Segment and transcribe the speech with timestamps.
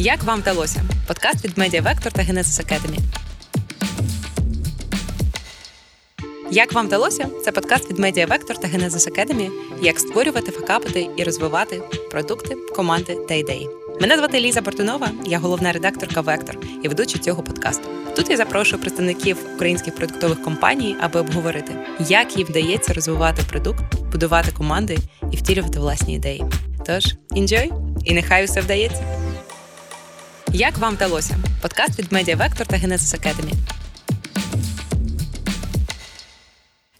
[0.00, 0.82] Як вам вдалося?
[1.06, 2.98] Подкаст від Media Vector та Genesis Academy.
[6.50, 7.28] Як вам вдалося?
[7.44, 9.50] Це подкаст від Media Vector та Genesis Academy.
[9.82, 13.68] Як створювати, факапити і розвивати продукти, команди та ідеї.
[14.00, 17.88] Мене звати Ліза Бортунова, я головна редакторка Вектор і ведуча цього подкасту.
[18.16, 21.76] Тут я запрошую представників українських продуктових компаній, аби обговорити,
[22.08, 24.98] як їм вдається розвивати продукт, будувати команди
[25.32, 26.44] і втілювати власні ідеї.
[26.86, 27.70] Тож, enjoy
[28.04, 29.27] і нехай усе вдається.
[30.52, 31.36] Як вам вдалося?
[31.62, 32.76] Подкаст від Media Vector та
[33.14, 33.52] Academy.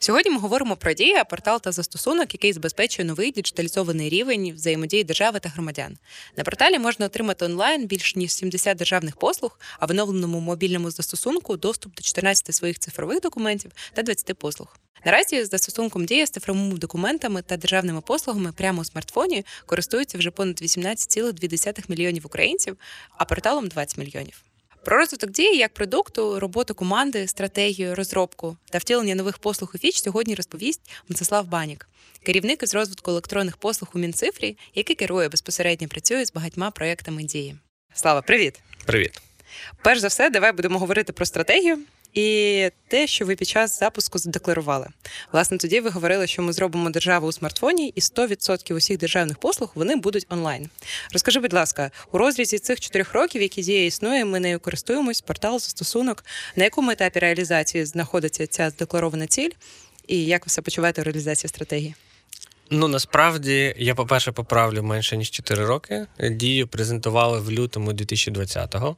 [0.00, 5.40] Сьогодні ми говоримо про дія, портал та застосунок, який забезпечує новий діджиталізований рівень взаємодії держави
[5.40, 5.98] та громадян.
[6.36, 11.56] На порталі можна отримати онлайн більш ніж 70 державних послуг, а в оновленому мобільному застосунку
[11.56, 14.76] доступ до 14 своїх цифрових документів та 20 послуг.
[15.04, 20.62] Наразі застосунком дія з цифровими документами та державними послугами прямо у смартфоні користуються вже понад
[20.62, 22.76] 18,2 мільйонів українців,
[23.10, 24.47] а порталом 20 мільйонів.
[24.84, 30.02] Про розвиток дії як продукту, роботу команди, стратегію, розробку та втілення нових послуг і фіч
[30.02, 31.88] сьогодні розповість Мстислав Банік,
[32.22, 37.56] керівник із розвитку електронних послуг у Мінцифрі, який керує безпосередньо працює з багатьма проектами дії.
[37.94, 38.60] Слава, привіт!
[38.86, 39.20] Привіт!
[39.82, 41.78] Перш за все, давай будемо говорити про стратегію.
[42.18, 44.86] І те, що ви під час запуску задекларували.
[45.32, 49.72] Власне, тоді ви говорили, що ми зробимо державу у смартфоні, і 100% усіх державних послуг
[49.74, 50.68] вони будуть онлайн.
[51.12, 55.58] Розкажи, будь ласка, у розрізі цих чотирьох років, які дія існує, ми нею користуємось, портал,
[55.58, 56.24] застосунок.
[56.56, 59.50] На якому етапі реалізації знаходиться ця задекларована ціль,
[60.06, 61.94] і як ви себе почуваєте у реалізації стратегії?
[62.70, 66.06] Ну насправді я, по-перше, поправлю менше ніж 4 роки.
[66.30, 68.96] Дію презентували в лютому 2020-го.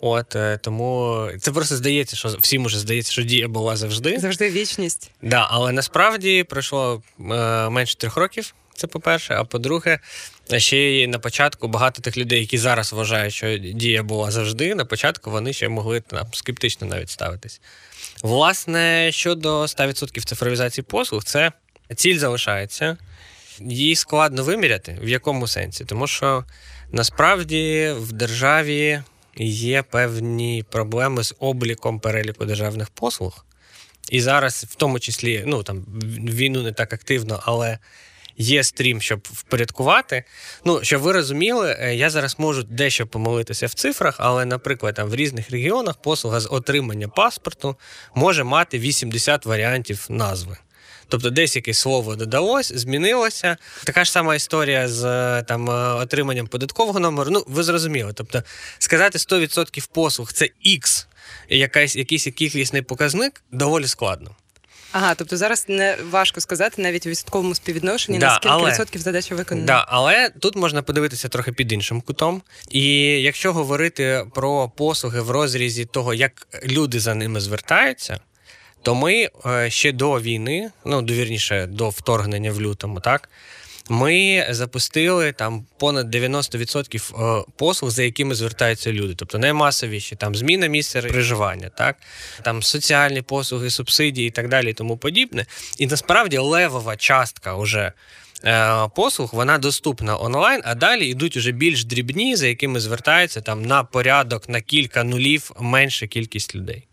[0.00, 4.18] От е, тому це просто здається, що всім уже здається, що дія була завжди.
[4.18, 5.10] Завжди вічність.
[5.22, 7.22] Да, але насправді пройшло е,
[7.68, 8.54] менше трьох років.
[8.74, 9.34] Це по-перше.
[9.34, 9.98] А по-друге,
[10.56, 14.74] ще й на початку багато тих людей, які зараз вважають, що дія була завжди.
[14.74, 17.60] На початку вони ще могли там скептично навіть ставитись.
[18.22, 21.52] Власне, щодо 100% цифровізації послуг, це
[21.96, 22.96] ціль залишається.
[23.60, 24.98] Її складно виміряти.
[25.02, 25.84] В якому сенсі?
[25.84, 26.44] Тому що
[26.92, 29.02] насправді в державі
[29.36, 33.44] є певні проблеми з обліком переліку державних послуг.
[34.10, 35.84] І зараз, в тому числі, ну там
[36.28, 37.78] війну не так активно, але
[38.36, 40.24] є стрім, щоб впорядкувати.
[40.64, 45.08] Ну, щоб ви розуміли, е, я зараз можу дещо помилитися в цифрах, але, наприклад, там
[45.08, 47.76] в різних регіонах послуга з отримання паспорту
[48.14, 50.56] може мати 80 варіантів назви.
[51.10, 53.56] Тобто десь якесь слово додалось, змінилося.
[53.84, 57.30] Така ж сама історія з е, там е, отриманням податкового номеру.
[57.30, 58.12] Ну, ви зрозуміли.
[58.14, 58.42] Тобто,
[58.78, 61.06] сказати 100% послуг це X,
[61.48, 64.30] якийсь якийсь кількісний показник, доволі складно.
[64.92, 69.00] Ага, тобто зараз не важко сказати навіть у відсотковому співвідношенні да, на скільки але, відсотків
[69.00, 69.66] задача виконана.
[69.66, 72.42] Да, але тут можна подивитися трохи під іншим кутом.
[72.70, 72.82] І
[73.22, 78.20] якщо говорити про послуги в розрізі того, як люди за ними звертаються,
[78.82, 83.28] то ми е, ще до війни, ну довірніше до вторгнення в лютому, так.
[83.92, 90.66] Ми запустили там понад 90% е, послуг, за якими звертаються люди, тобто наймасовіші, там зміна
[90.66, 91.96] місця проживання, так
[92.42, 95.46] там соціальні послуги, субсидії і так далі, і тому подібне.
[95.78, 97.92] І насправді левова частка вже
[98.44, 103.62] е, послуг вона доступна онлайн, а далі йдуть уже більш дрібні, за якими звертаються там
[103.62, 106.86] на порядок на кілька нулів менша кількість людей.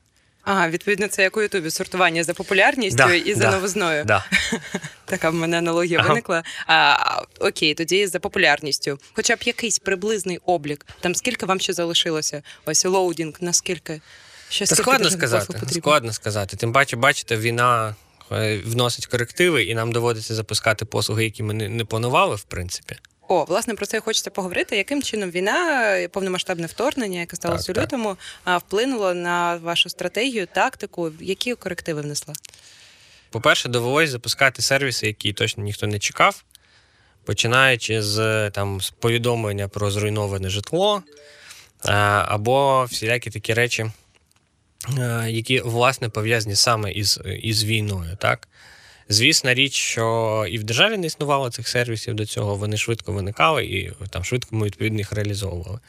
[0.50, 4.06] Ага, відповідно, це як у Ютубі сортування за популярністю да, і за да, новизною.
[4.06, 4.25] Да.
[5.06, 6.09] Така в мене аналогія ага.
[6.09, 6.44] виникла.
[6.68, 6.96] А,
[7.40, 9.00] Окей, тоді за популярністю.
[9.13, 10.86] Хоча б якийсь приблизний облік.
[11.00, 12.44] Там скільки вам ще залишилося?
[12.66, 14.02] Ось loading, наскільки?
[14.50, 15.53] Ще Та складно сказати.
[15.72, 16.57] Складно сказати.
[16.57, 17.96] Тим паче, бачите, війна
[18.31, 22.96] е, вносить корективи, і нам доводиться запускати послуги, які ми не планували, в принципі.
[23.28, 24.78] О, власне, про це хочеться поговорити.
[24.78, 31.12] Яким чином війна, повномасштабне вторгнення, яке сталося у лютому, вплинуло на вашу стратегію, тактику?
[31.20, 32.34] Які корективи внесла?
[33.30, 36.44] По-перше, довелося запускати сервіси, які точно ніхто не чекав,
[37.26, 41.04] починаючи з там з повідомлення про зруйноване житло
[42.25, 43.86] або всілякі такі речі,
[45.28, 48.18] які власне пов'язані саме із із війною.
[48.22, 48.48] так?
[49.09, 53.65] Звісна річ, що і в державі не існувало цих сервісів до цього, вони швидко виникали
[53.65, 55.80] і там швидко ми відповідно їх реалізовували.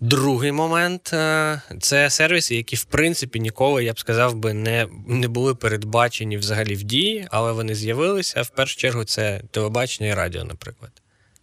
[0.00, 5.28] Другий момент е, це сервіси, які, в принципі, ніколи, я б сказав би, не не
[5.28, 8.42] були передбачені взагалі в дії, але вони з'явилися.
[8.42, 10.90] В першу чергу, це телебачення і радіо, наприклад.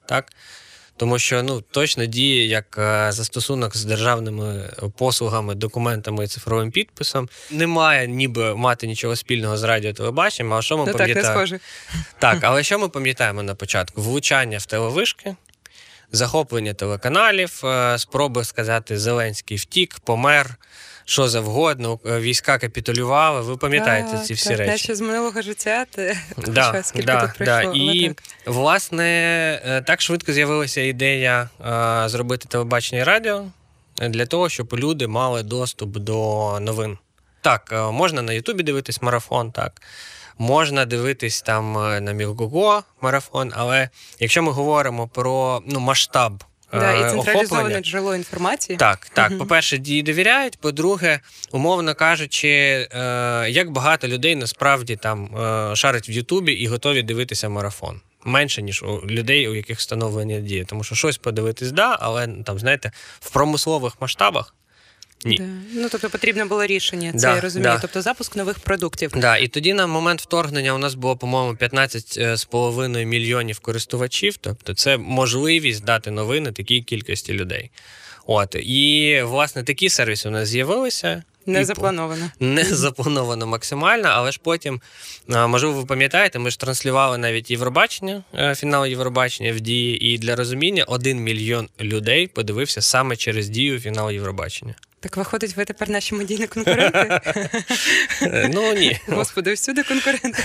[0.05, 0.31] Так?
[1.01, 7.29] Тому що ну точно діє як е, застосунок з державними послугами, документами і цифровим підписом.
[7.51, 11.21] Немає ніби мати нічого спільного з радіотелебаченням, а що ми пам'ятаємо?
[11.21, 11.59] Так, не схоже.
[12.19, 14.01] Так, але що ми пам'ятаємо на початку?
[14.01, 15.35] Влучання в телевишки,
[16.11, 20.55] захоплення телеканалів, е, спроби сказати Зеленський втік, помер.
[21.11, 23.41] Що завгодно, е, війська капітулювали.
[23.41, 24.71] Ви пам'ятаєте Так, ці всі так, речі?
[24.71, 27.61] Наче з минулого життя ти Да, скільки да, тут да.
[27.65, 28.23] але І так.
[28.45, 29.05] власне
[29.65, 33.45] е, так швидко з'явилася ідея е, зробити телебачення і радіо
[33.97, 36.97] для того, щоб люди мали доступ до новин.
[37.41, 39.81] Так, можна на Ютубі дивитись марафон, так.
[40.37, 41.73] Можна дивитись там
[42.03, 46.43] на Мілгого марафон, але якщо ми говоримо про ну, масштаб
[46.73, 48.77] Да, е, і централізоване охоплення, джерело інформації.
[48.77, 49.29] так, так.
[49.29, 49.39] Мгм.
[49.39, 50.57] По-перше, дії довіряють.
[50.59, 51.19] По-друге,
[51.51, 57.49] умовно кажучи, е, як багато людей насправді там е, шарить в Ютубі і готові дивитися
[57.49, 58.01] марафон.
[58.25, 62.59] Менше, ніж у людей, у яких встановлення дії, Тому що щось подивитись, да, але там,
[62.59, 64.55] знаєте, в промислових масштабах
[65.25, 65.37] ні.
[65.37, 65.43] Да.
[65.73, 67.71] Ну, тобто потрібно було рішення, це Да, я розумію.
[67.73, 67.79] да.
[67.79, 69.11] Тобто запуск нових продуктів.
[69.15, 74.37] Да, і тоді на момент вторгнення у нас було, по-моєму, 15,5 мільйонів користувачів.
[74.37, 77.71] Тобто, це можливість дати новини такій кількості людей.
[78.25, 81.23] От і власне такі сервіси у нас з'явилися.
[81.45, 82.31] Не заплановано.
[82.39, 84.81] не заплановано максимально, але ж потім,
[85.27, 90.05] можливо, ви пам'ятаєте, ми ж транслювали навіть Євробачення, е, фінал Євробачення в дії.
[90.05, 94.75] І для розуміння один мільйон людей подивився саме через дію фінал Євробачення.
[95.01, 97.19] Так виходить, ви тепер наші медійні конкуренти.
[98.21, 98.99] Е, Ну ні.
[99.07, 100.43] Господи, всюди конкуренти.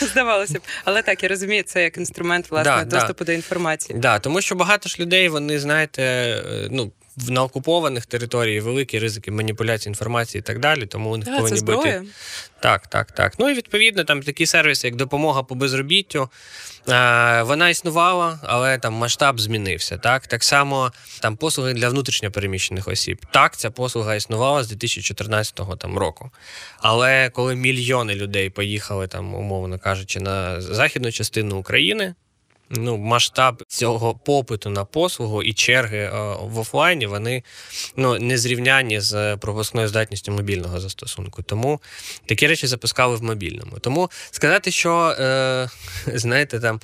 [0.00, 0.62] Здавалося б.
[0.84, 3.98] Але так, я розумію, це як інструмент власне доступу до інформації.
[3.98, 6.92] Да, тому що багато ж людей, вони, знаєте, е, ну.
[7.16, 11.36] В на окупованих територіях великі ризики маніпуляції інформації і так далі, тому у них це
[11.36, 12.02] повинні бути.
[12.60, 13.34] Так, так, так.
[13.38, 16.28] Ну і відповідно там такі сервіси, як допомога по безробіттю,
[16.88, 19.98] е, вона існувала, але там масштаб змінився.
[19.98, 23.26] Так, так само там послуги для внутрішньопереміщених осіб.
[23.30, 26.30] Так, ця послуга існувала з 2014 там, року.
[26.78, 32.14] Але коли мільйони людей поїхали там, умовно кажучи, на західну частину України.
[32.70, 36.10] Ну, масштаб цього попиту на послугу і черги е,
[36.40, 37.42] в офлайні вони
[37.96, 41.42] ну, не зрівняні з пропускною здатністю мобільного застосунку.
[41.42, 41.80] Тому
[42.26, 43.78] такі речі запускали в мобільному.
[43.80, 45.68] Тому сказати, що е,
[46.06, 46.80] знаєте, там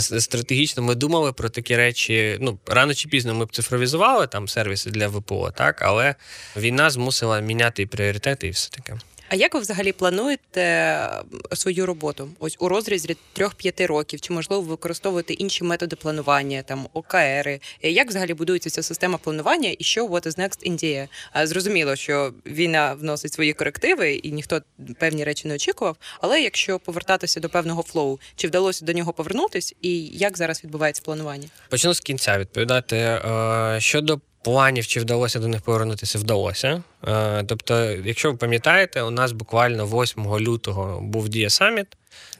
[0.00, 2.38] стратегічно ми думали про такі речі.
[2.40, 6.14] Ну, рано чи пізно ми б цифровізували там сервіси для ВПО, так, але
[6.56, 8.98] війна змусила міняти і пріоритети, і все таке.
[9.28, 11.08] А як ви взагалі плануєте
[11.52, 12.28] свою роботу?
[12.38, 17.60] Ось у розрізі 3-5 років, чи можливо ви використовуєте інші методи планування, там OKR и?
[17.82, 22.94] Як взагалі будується ця система планування і що what is next А, Зрозуміло, що війна
[22.94, 24.60] вносить свої корективи, і ніхто
[24.98, 25.96] певні речі не очікував.
[26.20, 31.02] Але якщо повертатися до певного flow, чи вдалося до нього повернутись, і як зараз відбувається
[31.04, 31.48] планування?
[31.68, 32.96] Почну з кінця відповідати.
[32.96, 36.82] Е, Щодо планів, чи вдалося до них повернутися, вдалося.
[37.08, 41.86] Е, Тобто, якщо ви пам'ятаєте, у нас буквально 8 лютого був Дія Саміт,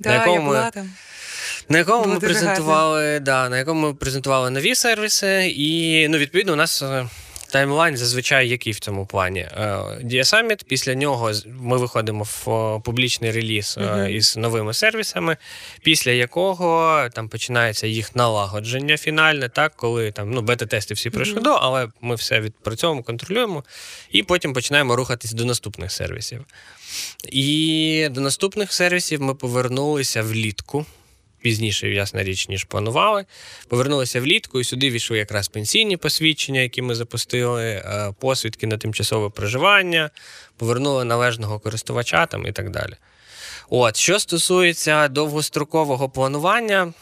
[0.01, 0.91] Да, якому я ми- була там.
[1.69, 6.53] на якому Буду ми презентували, да, на якому ми презентували нові сервіси, і ну, відповідно,
[6.53, 6.83] у нас.
[7.55, 9.41] Е, Таймлайн зазвичай який в цьому плані.
[9.41, 14.11] Е, Дія Саміт, після нього ми виходимо в е, публічний реліз е, Мгм.
[14.11, 15.37] із новими сервісами,
[15.83, 21.51] після якого там починається їх налагодження фінальне, так, коли там ну, бета-тести всі пройшли до,
[21.51, 23.65] але ми все відпрацьовуємо, контролюємо,
[24.11, 26.45] і потім починаємо рухатись до наступних сервісів.
[27.29, 30.87] І до наступних сервісів ми повернулися влітку.
[31.49, 33.25] Пізніше, ясна річ, ніж планували.
[33.69, 39.31] Повернулися влітку, і сюди війшли якраз пенсійні посвідчення, які ми запустили, е, посвідки на тимчасове
[39.31, 40.11] проживання,
[40.57, 42.93] повернули належного користувача там і так далі.
[43.71, 46.93] От, що стосується довгострокового планування,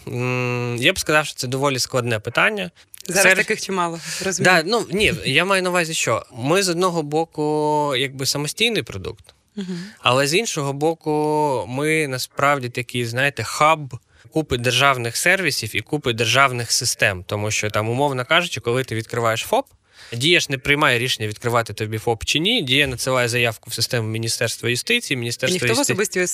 [0.78, 2.70] я б сказав, що це доволі складне питання.
[3.06, 4.00] Зараз Сервіс- таких чимало.
[4.24, 4.54] Розумію.
[4.54, 9.24] Да, ну ні, я маю на увазі, що ми з одного боку, якби самостійний продукт,
[9.56, 9.78] Мгм.
[10.00, 13.94] але з іншого боку, ми насправді такий, знаєте, хаб
[14.32, 17.24] купи державних сервісів і купи державних систем.
[17.26, 19.66] Тому що там, умовно кажучи, коли ти відкриваєш ФОП,
[20.16, 22.62] Дія ж не приймає рішення відкривати тобі ФОП чи ні.
[22.62, 25.16] Дія надсилає заявку в систему Міністерства юстиції.
[25.16, 26.26] Міністерство ніхто в особисті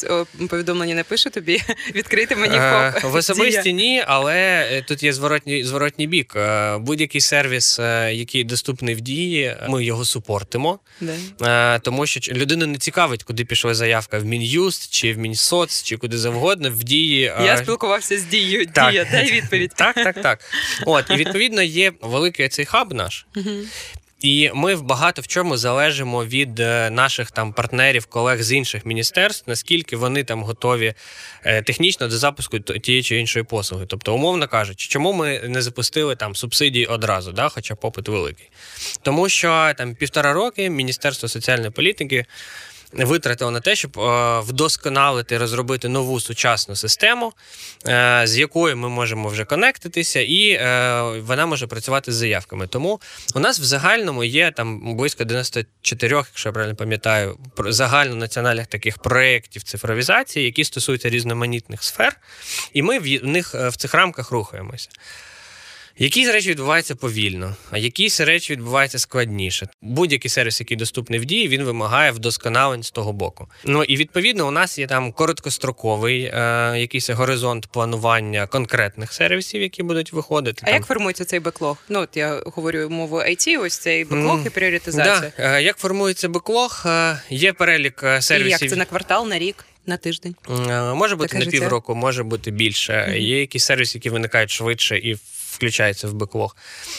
[0.51, 1.63] повідомлення не пише тобі
[1.95, 3.13] відкрити мені Е, ФОП.
[3.13, 4.37] В особисті ні, але
[4.73, 6.33] е, тут є зворотній, зворотній бік.
[6.37, 7.79] Е, Будь-який сервіс,
[8.13, 10.79] який доступний в дії, ми його супортимо.
[11.39, 11.79] Да.
[11.79, 16.19] Тому що людину не цікавить, куди пішла заявка в Мін'юст чи в Мінсоц, чи куди
[16.19, 16.71] завгодно.
[16.71, 18.67] В дії Я спілкувався з дією.
[18.67, 18.91] так.
[18.91, 19.73] Дія, дай відповідь.
[19.77, 20.41] так, так, так.
[20.87, 23.27] От і відповідно є великий цей хаб наш.
[24.21, 29.45] І ми багато в чому залежимо від е, наших там партнерів, колег з інших міністерств,
[29.47, 30.95] наскільки вони там готові
[31.45, 33.87] е, технічно до запуску тієї чи іншої послуги.
[33.87, 38.51] Тобто, умовно кажучи, чому ми не запустили там субсидії одразу, да, хоча попит великий.
[39.03, 42.27] Тому що там півтора роки Міністерство соціальної політики
[42.93, 47.33] витратило на те, щоб е, вдосконалити, розробити нову сучасну систему,
[47.87, 52.67] е, з якою ми можемо вже конектитися, і е, вона може працювати з заявками.
[52.67, 53.01] Тому
[53.35, 58.99] у нас в загальному є там близько 94, якщо я правильно пам'ятаю, про- загальнонаціональних таких
[58.99, 62.17] проєктів цифровізації, які стосуються різноманітних сфер,
[62.73, 64.89] і ми в них в цих рамках рухаємося.
[66.01, 69.69] Якісь речі відбуваються повільно, а якісь речі відбуваються складніше.
[69.83, 73.49] Будь-який сервіс, який доступний в дії, він вимагає вдосконалень з того боку.
[73.65, 79.83] Ну і відповідно у нас є там короткостроковий е, якийсь горизонт планування конкретних сервісів, які
[79.83, 80.61] будуть виходити.
[80.63, 80.75] А там.
[80.75, 81.77] як формується цей беклог?
[81.89, 84.47] Ну, от я говорю мовою IT, ось цей беклог Мгм.
[84.47, 85.33] і пріоритизація.
[85.39, 85.57] Да.
[85.57, 86.83] Е, Як формується беклог?
[86.87, 88.61] Е, Є перелік е, І сервісів.
[88.63, 90.35] як це на квартал, на рік, на тиждень?
[90.51, 93.07] Е, Може бути Таке на півроку, може бути більше.
[93.09, 93.17] Мгм.
[93.19, 95.17] Є якісь сервіси, які виникають швидше і
[95.59, 96.57] включаються в беклог.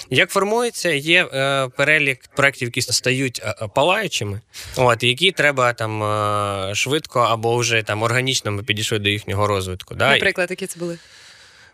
[0.09, 4.41] Як формується, є е, перелік проєктів, які стають е, е, палаючими,
[4.77, 9.95] от, які треба там е, швидко або вже там органічно ми підійшли до їхнього розвитку.
[9.95, 10.11] Да?
[10.13, 10.97] Наприклад, які це були?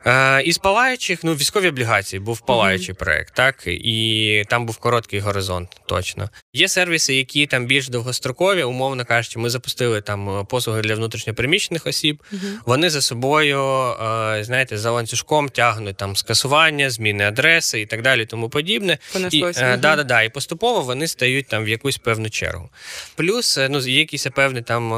[0.07, 5.69] Е, із палаючих, ну, військові облігації був палаючий проект, так, і там був короткий горизонт,
[5.85, 6.29] точно.
[6.53, 11.87] Є сервіси, які там більш довгострокові, умовно кажучи, ми запустили там е, послуги для внутрішньопереміщених
[11.87, 12.23] осіб.
[12.65, 18.25] Вони за собою, е, знаєте, за ланцюжком тягнуть там скасування, зміни адреси і так далі,
[18.25, 18.97] тому подібне.
[19.31, 22.69] І, е, да, да, да, і поступово вони стають там в якусь певну чергу.
[23.15, 24.89] Плюс ну, є якийсь певний там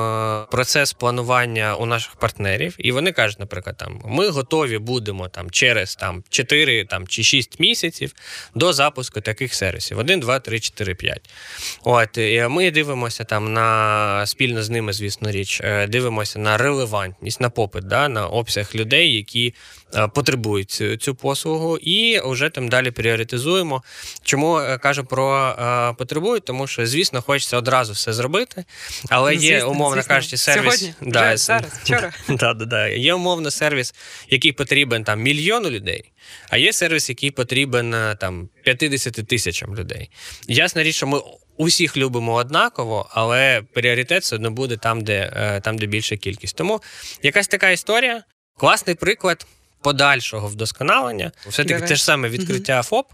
[0.51, 5.96] процес планування у наших партнерів, і вони кажуть, наприклад, там ми готові будемо там через
[5.96, 8.13] там 4 там, чи 6 місяців
[8.56, 11.30] до запуску таких сервісів: 1, 2, 3, 4, 5.
[11.84, 17.42] От і ми дивимося там на спільно з ними, звісно річ, е, дивимося на релевантність,
[17.42, 19.54] на попит, да, на обсяг людей, які
[19.96, 23.84] е, потребують цю, цю послугу, і вже там далі пріоритизуємо.
[24.24, 25.27] Чому е, кажу про
[25.98, 26.46] потребують?
[26.46, 28.66] Тому що, звісно, хочеться одразу все зробити,
[29.10, 30.16] але Ну, є, звісно, умовно звісно.
[30.16, 30.80] кажучи, сервіс.
[30.80, 30.94] Сьогодні?
[31.12, 31.38] Да, Вже?
[31.38, 31.72] Зараз?
[31.84, 32.12] Вчора?
[32.30, 32.88] Да, да, да.
[32.88, 33.94] Є умовно сервіс,
[34.30, 36.12] який потрібен там мільйону людей,
[36.50, 40.10] а є сервіс, який потрібен е, там 50 тисячам людей.
[40.48, 41.22] Ясна річ, що ми
[41.58, 46.56] усіх любимо однаково, але пріоритет все одно буде там, де, е, там, де більша кількість.
[46.56, 46.82] Тому
[47.24, 48.24] якась така історія,
[48.58, 49.46] класний приклад
[49.82, 51.32] подальшого вдосконалення.
[51.48, 53.12] Все-таки те ж саме відкриття ФОП.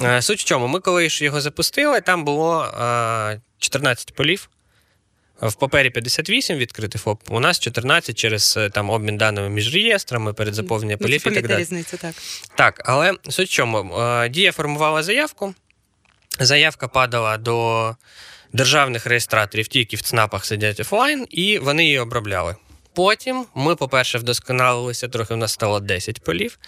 [0.00, 4.48] Е, Суть в чому, ми коли ж його запустили, там було е, 14 полів.
[5.42, 7.20] В папері 58 відкритий ФОП.
[7.28, 11.30] У нас 14 через е, там обмін даними між реєстрами, перед заповненням це полів і
[11.30, 11.60] так далі.
[11.60, 12.14] різниця, так.
[12.54, 14.00] Так, але суть в чому?
[14.00, 15.54] Е, Дія формувала заявку.
[16.40, 17.96] Заявка падала до
[18.52, 22.56] державних реєстраторів, ті, які в ЦНАПах сидять офлайн, і вони її обробляли.
[22.94, 26.58] Потім ми, по-перше, вдосконалилися, трохи у нас стало 10 полів.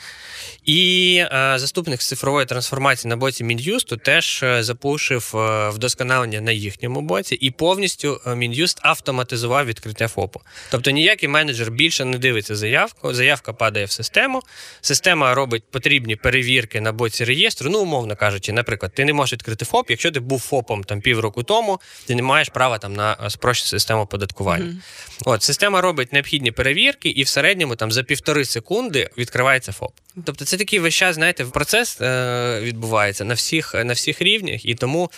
[0.65, 6.53] І е, заступник з цифрової трансформації на боці Мін'юсту теж е, запушив е, вдосконалення на
[6.53, 10.41] їхньому боці, і повністю е, Мін'юст автоматизував відкриття ФОПу.
[10.71, 14.43] Тобто ніякий менеджер більше не дивиться заявку, заявка падає в систему,
[14.81, 17.71] система робить потрібні перевірки на боці реєстру.
[17.71, 21.43] Ну, умовно кажучи, наприклад, ти не можеш відкрити ФОП, якщо ти був ФОПом там півроку
[21.43, 24.65] тому, ти не маєш права там на спрощену систему оподаткування.
[24.65, 24.83] Мгм.
[25.25, 29.93] От система робить необхідні перевірки, і в середньому там за півтори секунди відкривається ФОП.
[30.25, 34.75] Тобто це такий весь час, знаєте, процес е, відбувається на всіх, на всіх рівнях, і
[34.75, 35.11] тому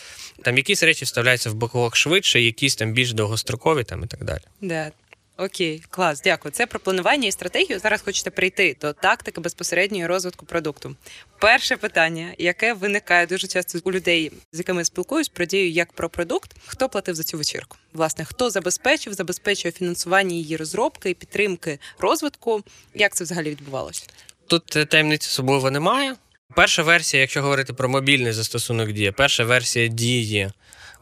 [0.43, 4.43] там якісь речі вставляються в беклог швидше, якісь там більш довгострокові там і так далі.
[4.61, 4.91] Да.
[5.39, 6.53] Окей, клас, дякую.
[6.53, 7.79] Це про планування і стратегію.
[7.79, 10.97] Зараз хочете прийти до тактики безпосередньої розвитку продукту.
[11.41, 15.93] Перше питання, яке виникає дуже часто у людей, з якими я спілкуюсь, про дію як
[15.93, 16.57] про продукт.
[16.67, 17.77] Хто платив за цю вечірку?
[17.93, 22.63] Власне, хто забезпечив, забезпечує фінансування її розробки і підтримки розвитку?
[22.95, 24.03] Як це взагалі відбувалося?
[24.47, 26.15] Тут е, таємниці особливо немає.
[26.55, 30.51] Перша версія, якщо говорити про мобільний застосунок дії, перша версія дії,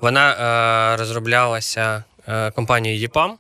[0.01, 3.31] вона е, розроблялася е, компанією EPAM.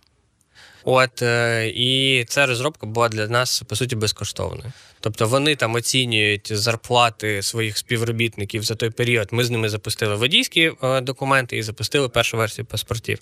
[0.84, 4.73] От, е, і ця розробка була для нас, по суті, безкоштовною.
[5.00, 9.28] Тобто вони там оцінюють зарплати своїх співробітників за той період.
[9.32, 13.18] Ми з ними запустили водійські е, документи і запустили першу версію паспортів.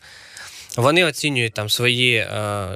[0.76, 2.28] Вони оцінюють там свої е,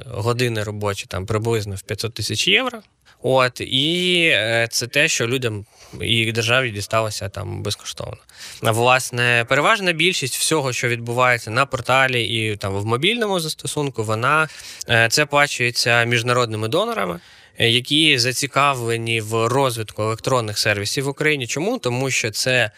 [0.07, 2.81] години робочі там приблизно в 500 тисяч євро.
[3.21, 5.65] От і е, це те, що людям
[6.01, 8.17] і державі дісталося там безкоштовно.
[8.61, 14.47] Власне, переважна більшість всього, що відбувається на порталі і там в мобільному застосунку, вона
[14.89, 17.19] е, це плачується міжнародними донорами.
[17.57, 21.47] Е, Які зацікавлені в розвитку електронних сервісів в Україні.
[21.47, 21.77] Чому?
[21.77, 22.71] Тому що це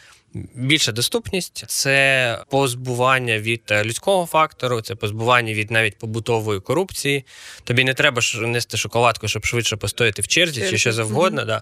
[0.55, 7.25] більша доступність, це позбування від е, людського фактору, це позбування від навіть побутової корупції.
[7.63, 11.45] Тобі не треба нести шоколадку, щоб швидше постояти в черзі чи що завгодно.
[11.45, 11.61] Да.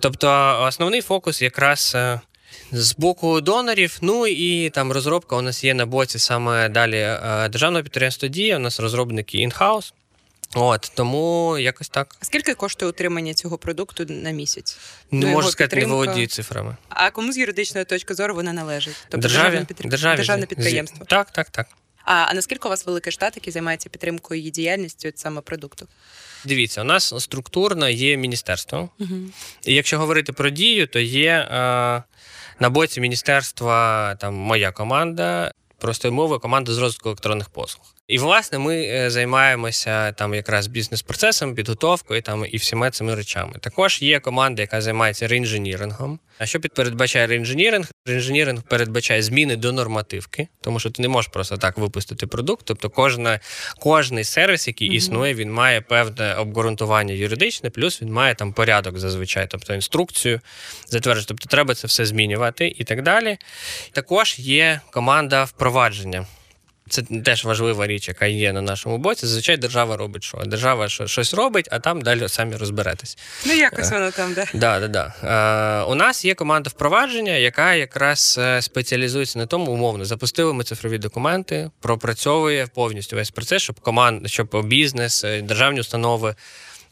[0.00, 1.92] Тобто, основний фокус якраз.
[1.94, 2.20] е,
[2.72, 7.48] З боку донорів, ну і там розробка у нас є на боці саме далі е,
[7.48, 8.56] державного підприємства Дія.
[8.56, 9.94] У нас розробники інхаус.
[10.54, 12.16] От тому якось так.
[12.20, 14.78] А скільки коштує утримання цього продукту на місяць?
[15.10, 16.76] Не Ну, можу сказати, не володію цифрами.
[16.88, 18.96] А кому з юридичної точки зору вона належить?
[19.02, 21.06] Тобто державі, підтр- державі державне підприємство.
[21.06, 21.66] Так, так, так.
[22.04, 25.88] А, а наскільки у вас великий штат, який займається підтримкою її діяльністю саме продукту?
[26.44, 28.90] Дивіться, у нас структурно є міністерство.
[28.98, 29.14] Угу.
[29.64, 31.54] І якщо говорити про дію, то є е,
[32.60, 37.94] на боці міністерства там моя команда, простою мовою, команда з розвитку електронних послуг.
[38.12, 43.52] І власне ми е, займаємося там якраз бізнес-процесом, підготовкою там і всіма цими речами.
[43.60, 46.18] Також є команда, яка займається реінженірингом.
[46.38, 47.90] А що передбачає реінженіринг?
[48.06, 52.62] Реінженіринг передбачає зміни до нормативки, тому що ти не можеш просто так випустити продукт.
[52.66, 53.40] Тобто, кожна,
[53.78, 54.96] кожний сервіс, який Мгм.
[54.96, 60.40] існує, він має певне обґрунтування юридичне, плюс він має там порядок зазвичай, тобто інструкцію
[60.88, 61.28] затверджувати.
[61.28, 63.38] Тобто треба це все змінювати і так далі.
[63.92, 66.26] Також є команда впровадження.
[66.92, 69.26] Це теж важлива річ, яка є на нашому боці.
[69.26, 70.38] Зазвичай держава робить що?
[70.46, 73.18] Держава що- щось робить, а там далі самі розберетесь.
[73.46, 74.46] Ну якось воно там, де.
[74.54, 75.14] Да, да, да.
[75.84, 80.64] Е, у нас є команда впровадження, яка якраз е, спеціалізується на тому, умовно, запустили ми
[80.64, 86.34] цифрові документи, пропрацьовує повністю весь процес, щоб команд, щоб бізнес, е, державні установи.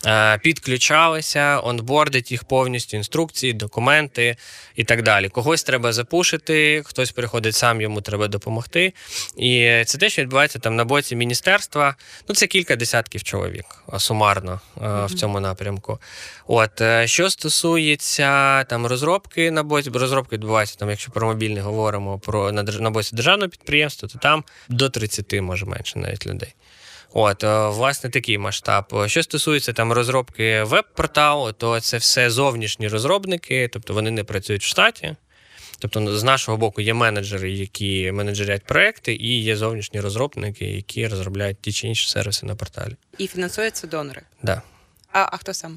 [0.07, 4.37] Е, Підключалися, онбордить їх повністю, інструкції, документи
[4.77, 5.29] і так далі.
[5.29, 8.93] Когось треба запушити, хтось приходить сам, йому треба допомогти.
[9.37, 11.97] І це те, що відбувається там на боці міністерства.
[12.29, 13.67] Ну, це кілька десятків чоловік
[13.99, 15.99] сумарно е, в цьому напрямку.
[16.47, 21.63] От е, що стосується там розробки на боці, бо розробка відбувається там, якщо про мобільний
[21.63, 26.55] говоримо про на, на боці державного підприємства, то там до 30, може менше навіть людей.
[27.13, 29.07] От, е, власне, такий масштаб.
[29.07, 34.67] Що стосується там розробки веб-порталу, то це все зовнішні розробники, тобто вони не працюють в
[34.67, 35.17] штаті.
[35.79, 41.61] Тобто, з нашого боку є менеджери, які менеджерять проекти, і є зовнішні розробники, які розробляють
[41.61, 42.97] ті чи інші сервіси на порталі.
[43.19, 44.23] І фінансуються донори.
[44.43, 44.63] Да.
[45.13, 45.77] А, а хто саме?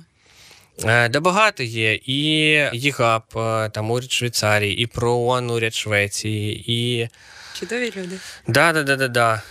[1.10, 2.18] Де багато є, і
[2.74, 7.10] ЄГАП, е, там уряд Швейцарії, і ПРООН, уряд Швеції, і
[7.60, 8.18] Чудові люди.
[8.48, 9.42] да, да, да, да, да.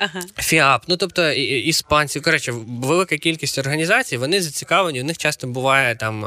[0.00, 0.10] Е.
[0.14, 0.24] Ага.
[0.36, 5.00] ФІАП, ну тобто іспанці, коротше, велика кількість організацій, вони зацікавлені.
[5.00, 6.24] У них часто буває там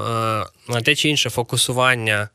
[0.70, 2.30] е, те чи інше фокусування.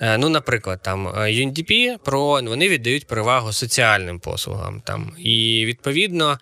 [0.00, 4.80] Е, Ну, наприклад, там е, UNDP, про вони віддають перевагу соціальним послугам.
[4.84, 6.38] Там і відповідно,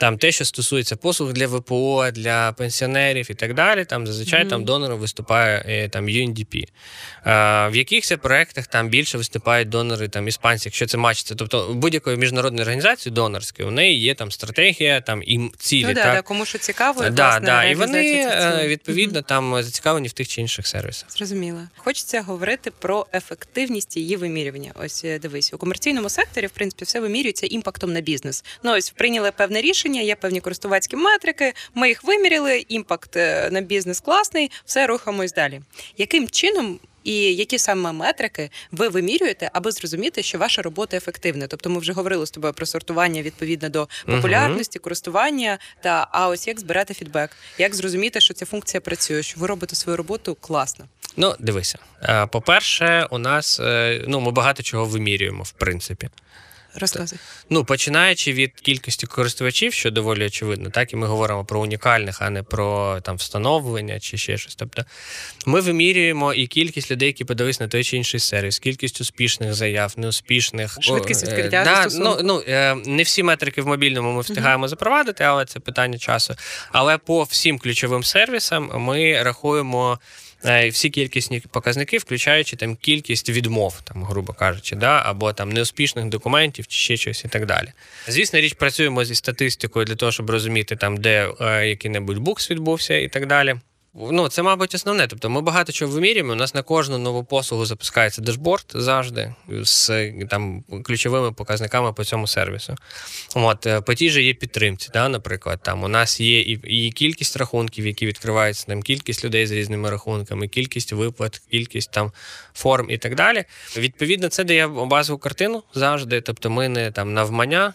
[0.00, 4.50] там те, що стосується послуг для ВПО, для пенсіонерів і так далі, там зазвичай Мгм.
[4.50, 6.64] там донором виступає е, там UNDP.
[7.70, 11.34] В якихось проектах там більше виступають донори там іспанці, якщо це матчиться.
[11.34, 15.84] Тобто будь-якої міжнародної організації донорської, у неї є там стратегія, там і цілі.
[15.86, 16.14] Ну, да, так?
[16.14, 17.64] да, кому що цікаво, да, власне, да.
[17.64, 21.12] І вони е, відповідно там зацікавлені в тих чи інших сервісах.
[21.12, 21.60] Зрозуміло.
[21.76, 24.72] Хочеться говорити про ефективність її вимірювання.
[24.74, 28.44] Ось е, дивись, у комерційному секторі, в принципі, все вимірюється імпактом на бізнес.
[28.62, 31.52] Ну ось прийняли певне рішення, є певні користувацькі метрики.
[31.74, 32.64] Ми їх виміряли.
[32.68, 35.60] Імпакт е, на бізнес класний, все рухаємось далі.
[35.96, 36.78] Яким чином?
[37.04, 41.46] І які саме метрики ви вимірюєте, аби зрозуміти, що ваша робота ефективна?
[41.46, 46.48] Тобто, ми вже говорили з тобою про сортування відповідно до популярності, користування та а ось
[46.48, 50.84] як збирати фідбек, як зрозуміти, що ця функція працює, що ви робите свою роботу класно.
[51.16, 51.78] Ну, дивися.
[52.02, 56.08] Е, По-перше, у нас е, ну, ми багато чого вимірюємо, в принципі.
[56.80, 57.18] Розказуй.
[57.50, 62.30] Ну, починаючи від кількості користувачів, що доволі очевидно, так і ми говоримо про унікальних, а
[62.30, 64.54] не про там встановлення чи ще щось.
[64.54, 64.84] Тобто
[65.46, 69.94] ми вимірюємо і кількість людей, які подались на той чи інший сервіс, кількість успішних заяв,
[69.96, 74.68] неуспішних Швидкість е, відкриття Да, ну, ну е, не всі метрики в мобільному ми встигаємо
[74.68, 76.34] запровадити, але це питання часу.
[76.72, 79.98] Але по всім ключовим сервісам ми рахуємо.
[80.44, 86.04] Е, Всі кількісні показники, включаючи там кількість відмов, там, грубо кажучи, да, або там неуспішних
[86.04, 87.72] документів, чи ще щось і так далі.
[88.08, 92.94] Звісно, річ працюємо зі статистикою для того, щоб розуміти, там, де е, який-небудь букс відбувся
[92.94, 93.56] і так далі.
[93.98, 95.06] Ну, це, мабуть, основне.
[95.06, 96.32] Тобто ми багато чого вимірюємо.
[96.32, 102.26] У нас на кожну нову послугу запускається дешборд завжди з там ключовими показниками по цьому
[102.26, 102.76] сервісу.
[103.34, 104.90] От е, по тій же є підтримці.
[104.92, 109.46] Да, наприклад, там у нас є і, і кількість рахунків, які відкриваються, там кількість людей
[109.46, 112.12] з різними рахунками, кількість виплат, кількість там
[112.54, 113.44] форм і так далі.
[113.76, 116.20] Відповідно, це дає базову картину завжди.
[116.20, 117.74] Тобто, ми не там навмання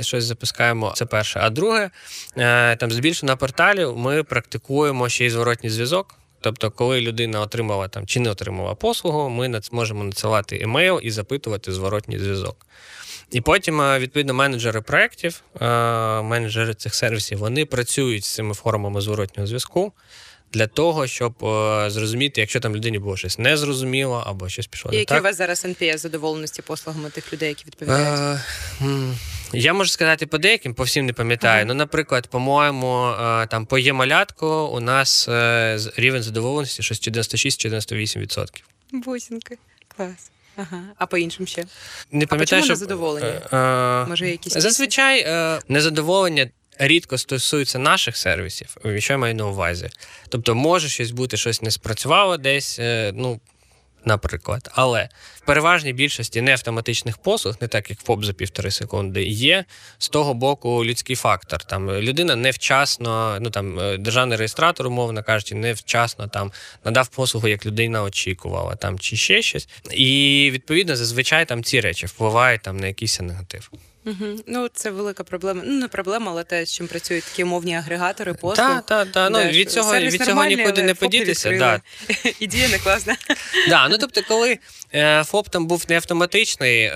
[0.00, 0.92] щось запускаємо.
[0.96, 1.40] Це перше.
[1.42, 1.90] А друге,
[2.36, 6.14] е, там збільшено на порталі ми практикуємо ще й зворотній зв'язок.
[6.40, 11.72] Тобто, коли людина отримала там чи не отримала послугу, ми можемо надсилати емейл і запитувати
[11.72, 12.66] зворотній зв'язок.
[13.30, 15.66] І потім, е, відповідно, менеджери проєктів, е,
[16.22, 19.92] менеджери цих сервісів, вони працюють з цими формами зворотнього зв'язку.
[20.52, 24.90] Для того, щоб е, зрозуміти, якщо там людині було щось незрозуміло або щось пішло.
[24.90, 25.20] І не який так.
[25.22, 28.40] у вас зараз NPS задоволеності послугами тих людей, які відповідають?
[28.82, 29.14] Е,
[29.52, 31.56] Я можу сказати по деяким, по всім не пам'ятаю.
[31.56, 31.64] Ага.
[31.64, 37.60] Ну, наприклад, по-моєму, е, там по є-малятку у нас е, рівень задоволеності щось чи 96
[37.60, 38.46] чи 98%.
[38.92, 39.58] Бусинки.
[39.96, 40.30] Клас.
[40.56, 40.82] Ага.
[40.96, 41.64] А по іншим ще?
[42.12, 43.26] Не пам'ятаю, чому що незадоволені?
[43.52, 46.50] е, е, Може, якісь зазвичай е, незадоволення.
[46.78, 49.88] Рідко стосується наших сервісів, що я маю на увазі.
[50.28, 53.40] Тобто, може щось бути, щось не спрацювало десь, е, ну,
[54.04, 54.70] наприклад.
[54.72, 59.64] Але в переважній більшості неавтоматичних послуг, не так як ФОП за півтори секунди, є
[59.98, 61.64] з того боку людський фактор.
[61.64, 66.52] Там е, людина невчасно, ну там е, державний реєстратор, умовно кажучи, невчасно там
[66.84, 69.68] надав послугу, як людина очікувала, там чи ще щось.
[69.90, 73.70] І відповідно зазвичай там ці речі впливають там на якийсь негатив.
[74.08, 74.40] Угу.
[74.46, 75.62] Ну, це велика проблема.
[75.64, 78.54] Ну, не проблема, але те, з чим працюють такі мовні агрегатори, послуг.
[78.56, 79.30] Так, так, так.
[79.32, 81.58] Ну від цього від цього нікуди не подітися.
[81.58, 81.80] Да.
[82.40, 83.16] Ідея не класна.
[83.68, 84.58] Да, ну тобто, коли
[84.94, 86.92] е, ФОП там був не автоматичний, е,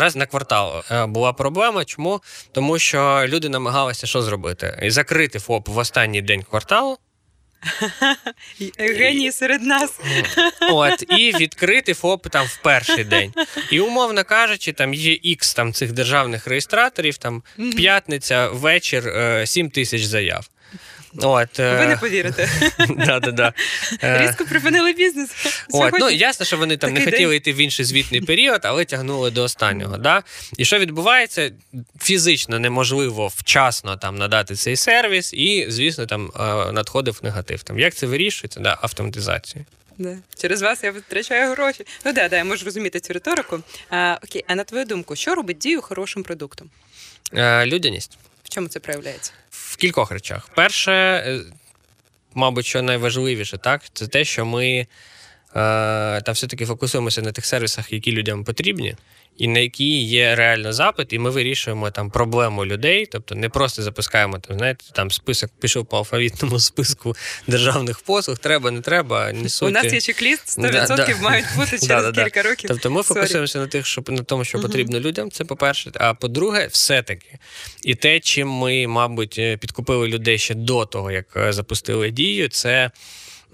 [0.00, 1.84] раз на квартал е, була проблема.
[1.84, 2.20] Чому?
[2.52, 4.78] Тому що люди намагалися що зробити?
[4.86, 6.98] Закрити ФОП в останній день кварталу,
[8.78, 10.00] Генії серед нас.
[10.70, 13.32] от, і відкрити ФОП там в перший день.
[13.70, 17.42] І умовно кажучи, там є X там цих державних реєстраторів, там
[17.76, 20.48] п'ятниця, вечір, е, 7 тисяч заяв.
[21.16, 22.48] От, е, Ви не повірите.
[22.96, 23.52] да, да, да.
[24.02, 25.30] Е, Різко припинили бізнес.
[25.72, 27.36] От, ну ясно, що вони там не хотіли день.
[27.36, 29.96] йти в інший звітний період, але тягнули до останнього.
[29.96, 30.22] Да?
[30.56, 31.50] І що відбувається?
[32.00, 37.62] Фізично неможливо вчасно там надати цей сервіс, і, звісно, там е, надходив негатив.
[37.62, 38.60] Там як це вирішується?
[38.60, 39.66] Да, автоматизацією.
[39.98, 40.16] Да.
[40.40, 41.86] Через вас я витрачаю гроші.
[42.04, 43.60] Ну да, да, я можу розуміти цю риторику.
[43.90, 46.70] А, окей, а на твою думку, що робить дію хорошим продуктом?
[47.64, 49.32] Людяність В чому це проявляється?
[49.78, 50.48] Кількох речах.
[50.54, 51.40] Перше, е,
[52.34, 54.86] мабуть, що найважливіше, так, це те, що ми
[55.56, 58.96] е, там все-таки фокусуємося на тих сервісах, які людям потрібні.
[59.36, 63.82] І на які є реально запит, і ми вирішуємо там проблему людей, тобто не просто
[63.82, 69.48] запускаємо там, знаєте, там список пішов по алфавітному списку державних послуг, треба, не треба, не
[69.48, 69.68] суть.
[69.68, 71.14] У нас є чек-ліст, 100% Да, да.
[71.22, 72.68] мають бути через Да, кілька років.
[72.68, 73.14] Тобто ми Sorry.
[73.18, 75.30] фокусуємося на тих, що на тому, що потрібно людям.
[75.30, 75.90] Це по-перше.
[75.94, 77.38] А по-друге, все-таки.
[77.82, 82.48] І те, чим ми, мабуть, е, підкупили людей ще до того, як е, запустили дію,
[82.48, 82.90] це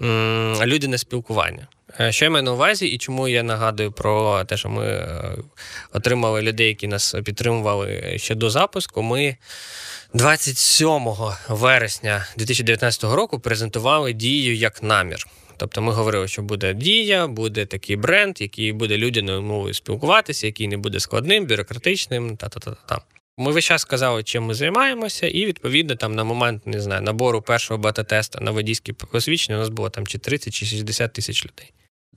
[0.01, 1.67] м, людяне спілкування.
[1.99, 5.35] Е, Що я маю на увазі, і чому я нагадую про те, що ми е,
[5.93, 9.01] отримали людей, які нас підтримували ще до запуску.
[9.01, 9.37] Ми
[10.13, 11.07] 27
[11.49, 15.27] вересня 2019 року презентували дію як намір.
[15.57, 20.67] Тобто ми говорили, що буде дія, буде такий бренд, який буде людяною мовою спілкуватися, який
[20.67, 22.37] не буде складним, бюрократичним.
[22.37, 23.01] Та-та-та-та.
[23.37, 27.41] Ми весь час сказали, чим ми займаємося, і відповідно там на момент не знаю, набору
[27.41, 31.71] першого бета-теста на водійські посвідчення у нас було там чи 30, чи 60 тисяч людей.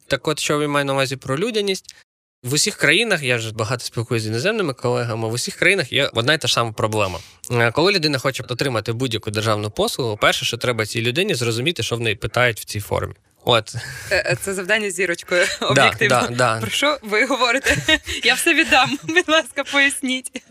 [0.09, 1.95] Так от, що ви маю на увазі про людяність?
[2.43, 6.35] В усіх країнах, я вже багато спілкуюся з іноземними колегами, в усіх країнах є одна
[6.35, 7.19] й та ж сама проблема.
[7.51, 11.97] Е, Коли людина хоче отримати будь-яку державну послугу, перше, що треба цій людині зрозуміти, що
[11.97, 13.15] в неї питають в цій формі.
[13.45, 13.75] От,
[14.11, 16.27] Е, е, Це завдання зірочкою об'єктивно.
[16.31, 16.61] да, да.
[16.61, 17.77] Про що ви говорите?
[18.25, 18.99] Я все віддам.
[19.05, 20.43] Будь ласка, поясніть.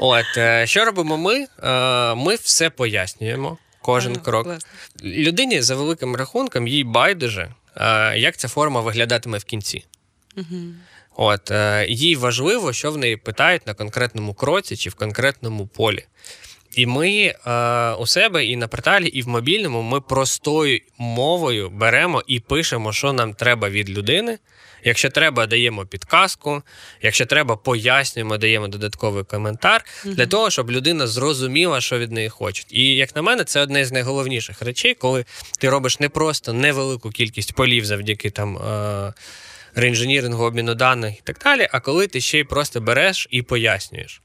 [0.00, 1.46] От, е, що робимо ми?
[2.16, 4.44] Ми все пояснюємо, кожен Ага, крок.
[4.44, 4.68] класно.
[5.04, 7.54] Людині за великим рахунком, їй байдуже,
[8.16, 9.84] як ця форма виглядатиме в кінці.
[10.36, 10.56] Угу.
[11.16, 16.04] От е, їй важливо, що в неї питають на конкретному кроці чи в конкретному полі.
[16.74, 22.22] І ми е, у себе і на порталі, і в мобільному ми простою мовою беремо
[22.26, 24.38] і пишемо, що нам треба від людини.
[24.84, 26.62] Якщо треба, даємо підказку.
[27.02, 32.66] Якщо треба, пояснюємо, даємо додатковий коментар для того, щоб людина зрозуміла, що від неї хочуть.
[32.70, 35.24] І як на мене, це одне з найголовніших речей, коли
[35.58, 38.56] ти робиш не просто невелику кількість полів завдяки там.
[38.56, 39.12] Е,
[39.74, 44.20] реінженірингу, обміну даних і так далі, а коли ти ще й просто береш і пояснюєш.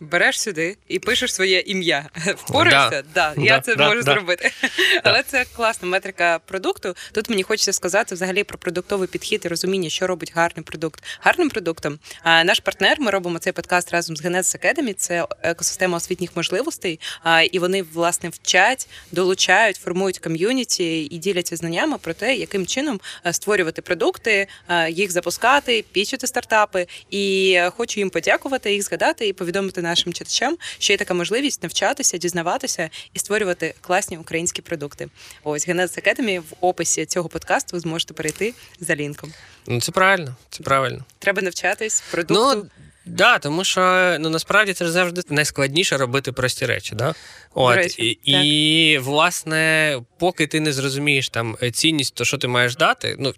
[0.00, 2.08] Береш сюди і пишеш своє ім'я.
[2.36, 3.02] Впораєшся?
[3.14, 4.12] Да, я Да, це да, можу да.
[4.12, 4.50] зробити.
[5.04, 6.94] Але це класна метрика продукту.
[7.12, 11.04] Тут мені хочеться сказати взагалі про продуктовий підхід і розуміння, що робить гарний продукт.
[11.20, 13.00] Гарним продуктом а, наш партнер.
[13.00, 14.94] Ми робимо цей подкаст разом з Genesis Academy.
[14.94, 17.00] Це екосистема освітніх можливостей.
[17.22, 23.00] А, І вони власне вчать, долучають, формують ком'юніті і діляться знаннями про те, яким чином
[23.26, 26.86] е, створювати продукти, е, їх запускати, пічити стартапи.
[27.10, 31.62] І е, хочу їм подякувати, їх згадати і повідомити нашим читачам, що є така можливість
[31.62, 35.08] навчатися, дізнаватися і створювати класні українські продукти.
[35.44, 39.32] Ось Genesis Academy в описі цього подкасту ви зможете перейти за лінком.
[39.66, 41.04] Ну це правильно, це правильно.
[41.18, 42.54] Треба навчатись продукту.
[42.54, 42.66] Ну
[43.08, 46.94] Да, тому що ну насправді це ж завжди найскладніше робити прості речі.
[46.94, 47.14] Да?
[47.54, 52.76] От, речі, і, і, власне, поки ти не зрозумієш там цінність, то що ти маєш
[52.76, 53.16] дати.
[53.18, 53.34] Ну,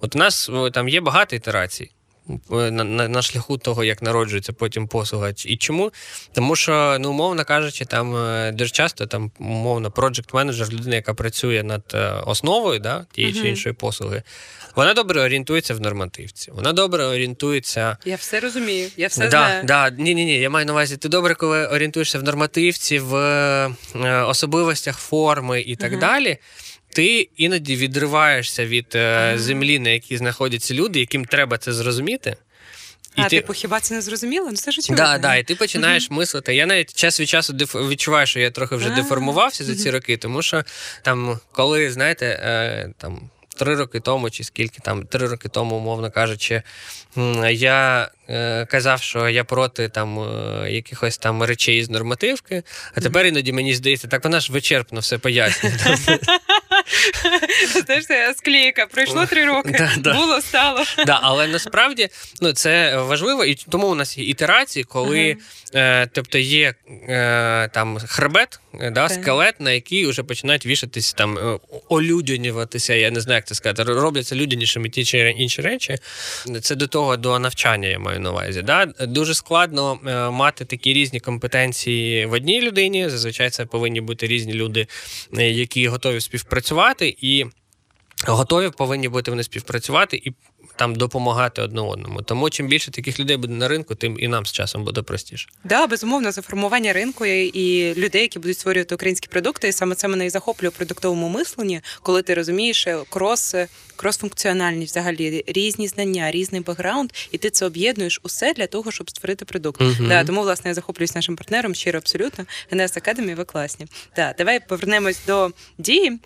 [0.00, 1.90] от у нас там є багато ітерацій.
[2.50, 5.32] На, на на, шляху того, як народжується потім послуга.
[5.46, 5.92] І чому?
[6.32, 11.14] Тому що, ну, умовно кажучи, там е, дуже часто там, умовно, проджект менеджер людина, яка
[11.14, 13.42] працює над е, основою да, тієї uh-huh.
[13.42, 14.22] чи іншої послуги,
[14.76, 16.50] вона добре орієнтується в нормативці.
[16.54, 17.96] Вона добре орієнтується.
[18.04, 19.64] Я все розумію, я все да, знаю.
[19.64, 20.38] Да, Ні, ні, ні.
[20.38, 25.76] Я маю на увазі, ти добре, коли орієнтуєшся в нормативці, в е, особливостях форми і
[25.76, 26.00] так uh-huh.
[26.00, 26.38] далі
[26.92, 29.38] ти іноді відриваєшся від ага.
[29.38, 32.36] землі, на якій знаходяться люди, яким треба це зрозуміти.
[33.16, 33.36] І а, ти...
[33.36, 34.48] типу, хіба це не зрозуміло?
[34.50, 35.04] Ну це ж очевидно.
[35.04, 36.14] Да, да, і ти починаєш uh-huh.
[36.14, 36.54] мислити.
[36.54, 38.94] Я навіть час від часу відчуваю, що я трохи вже uh-huh.
[38.94, 40.64] деформувався за ці роки, тому що
[41.02, 43.20] там, коли, знаєте, е, там.
[43.56, 46.62] Три роки тому, чи скільки там, три роки тому, умовно кажучи,
[47.50, 52.62] я е, казав, що я проти там е, якихось там речей з нормативки,
[52.94, 55.72] а тепер іноді мені здається, так вона ж вичерпно все пояснює.
[57.86, 58.86] Знаєш, це склейка.
[58.86, 60.80] Пройшло три роки, було, стало.
[61.06, 62.08] Да, Але насправді
[62.40, 65.36] ну, це важливо, і тому у нас є ітерації, коли
[65.74, 66.74] е, тобто є
[67.08, 68.60] е, там хребет,
[68.92, 73.54] да, скелет, на який вже починають вішатися там, е, олюдянюватися, я не знаю, як це
[73.54, 75.96] сказати, робляться людянішими ті чи інші речі.
[76.62, 78.62] Це до того до навчання, я маю на увазі.
[78.62, 78.86] Да?
[78.86, 83.08] Дуже складно е, мати такі різні компетенції в одній людині.
[83.08, 84.86] Зазвичай це повинні бути різні люди,
[85.38, 86.81] е, які готові співпрацювати
[87.18, 87.46] і.
[88.26, 90.32] Готові повинні бути вони співпрацювати і
[90.76, 92.22] там допомагати одне одному.
[92.22, 95.48] Тому чим більше таких людей буде на ринку, тим і нам з часом буде простіше.
[95.64, 99.68] Да, безумовно, за формування ринку і людей, які будуть створювати українські продукти.
[99.68, 103.54] І саме це мене і захоплює у продуктовому мисленні, коли ти розумієш крос
[104.02, 109.44] крос-функціональність, взагалі різні знання, різний бекграунд, і ти це об'єднуєш усе для того, щоб створити
[109.44, 109.80] продукт.
[109.80, 110.08] Uh-huh.
[110.08, 112.44] Да, Тому, власне, я захоплююсь нашим партнером щиро абсолютно.
[112.70, 113.86] ГНС Академі, ви класні.
[114.16, 116.18] Да, Давай повернемось до дії.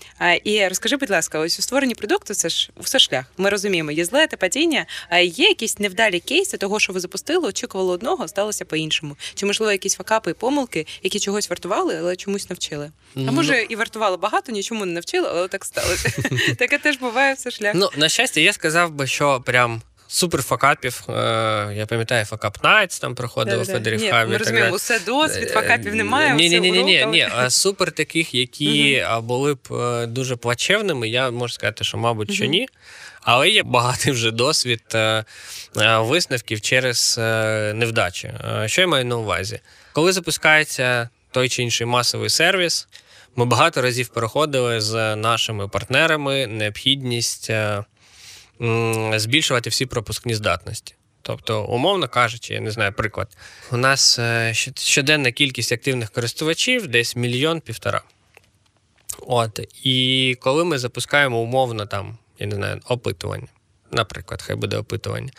[0.45, 3.25] І розкажи, будь ласка, ось у створенні продукту це ж все шлях.
[3.37, 4.05] Ми розуміємо, є
[4.37, 4.87] злети, падіння.
[5.09, 9.17] А є якісь невдалі кейси того, що ви запустили, очікували одного, сталося по-іншому.
[9.35, 12.91] Чи можливо якісь факапи і помилки, які чогось вартували, але чомусь навчили?
[13.17, 16.09] А може і вартували багато, нічому не навчили, але так сталося.
[16.59, 17.73] Таке теж буває все шлях.
[17.75, 19.83] Ну на щастя, я сказав би, що прям.
[20.09, 21.03] Супер факапів.
[21.09, 21.13] Е,
[21.77, 24.31] я пам'ятаю, FuckUp Nights там проходив у Fedoriv Hub і.
[24.31, 26.35] Ми розуміємо, усе досвід, факапів немає.
[26.35, 27.29] Ні, ні, ні, ні, ні, ні.
[27.49, 31.09] Супер таких, які були б е, дуже плачевними.
[31.09, 32.69] Я можу сказати, що, мабуть, що ні.
[33.27, 35.25] Але є багатий вже досвід е,
[35.99, 37.15] висновків через
[37.75, 38.31] невдачі.
[38.67, 39.61] Що я маю на увазі?
[39.93, 42.89] Коли запускається той чи інший масовий сервіс,
[43.37, 47.85] ми багато разів переходили з нашими партнерами необхідність е,
[49.17, 50.95] збільшувати всі пропускні здатності.
[51.23, 53.37] Тобто, умовно кажучи, я не знаю, приклад,
[53.73, 58.03] у нас е, щоденна кількість активних користувачів десь мільйон півтора.
[59.27, 63.47] От, І коли ми запускаємо умовно там, я не знаю, опитування,
[63.93, 65.31] наприклад, хай буде опитування,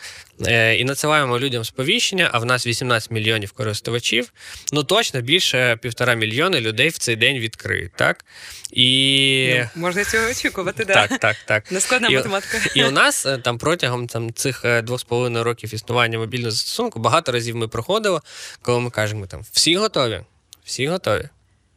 [0.46, 4.32] е, і надсилаємо людям сповіщення, а в нас 18 мільйонів користувачів,
[4.72, 7.92] ну точно більше півтора мільйони людей в цей день відкриють.
[7.96, 8.24] так?
[8.70, 9.54] І...
[9.58, 10.92] Ну, можна цього очікувати, да.
[11.06, 11.20] так.
[11.20, 12.58] Так, так, Нескладна математика.
[12.74, 16.50] І у нас е, там протягом там, цих е, двох з половиною років існування мобільного
[16.50, 18.20] застосунку багато разів ми проходили,
[18.62, 20.20] коли ми кажемо, там всі готові,
[20.64, 21.28] всі готові.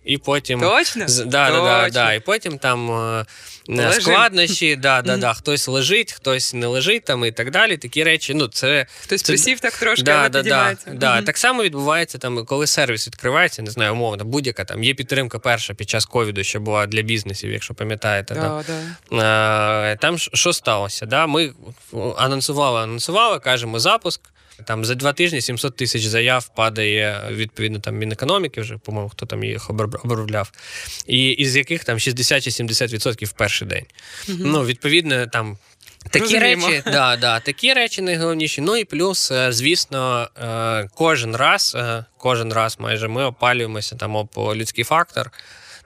[0.06, 1.08] І потім Точно?
[1.08, 1.64] З, да, Точно.
[1.64, 2.92] Да, да, І потім там
[3.70, 7.78] е, складнощі, да, да, да, хтось лежить, хтось не лежить там і так далі.
[7.78, 8.34] Такі речі.
[8.34, 8.86] ну це...
[9.04, 10.92] Хтось це, присів так трошки, да, але да, підіймається.
[10.94, 14.94] Да, mm Так само відбувається, там, коли сервіс відкривається, не знаю, умовно, будь-яка там є
[14.94, 18.34] підтримка перша під час ковіду, що була для бізнесів, якщо пам'ятаєте.
[18.36, 18.64] Да,
[19.12, 19.96] да.
[19.96, 21.06] Там що сталося?
[21.06, 21.28] Да?
[21.28, 21.54] Ми
[22.18, 24.22] анонсували, анонсували, кажемо запуск.
[24.66, 29.44] Там за два тижні 700 тисяч заяв падає відповідно там Мінекономіки, вже по-моєму, хто там
[29.44, 29.70] їх
[30.04, 30.52] обробляв,
[31.08, 33.86] і із яких там 60 чи 70% в перший день.
[34.30, 34.38] Угу.
[34.42, 35.58] Ну, відповідно, там.
[36.10, 38.62] Такі речі, да, да, такі речі найголовніші.
[38.62, 44.16] Ну і плюс, е, звісно, е, кожен раз, е, кожен раз майже ми опалюємося там
[44.16, 45.32] об людський фактор.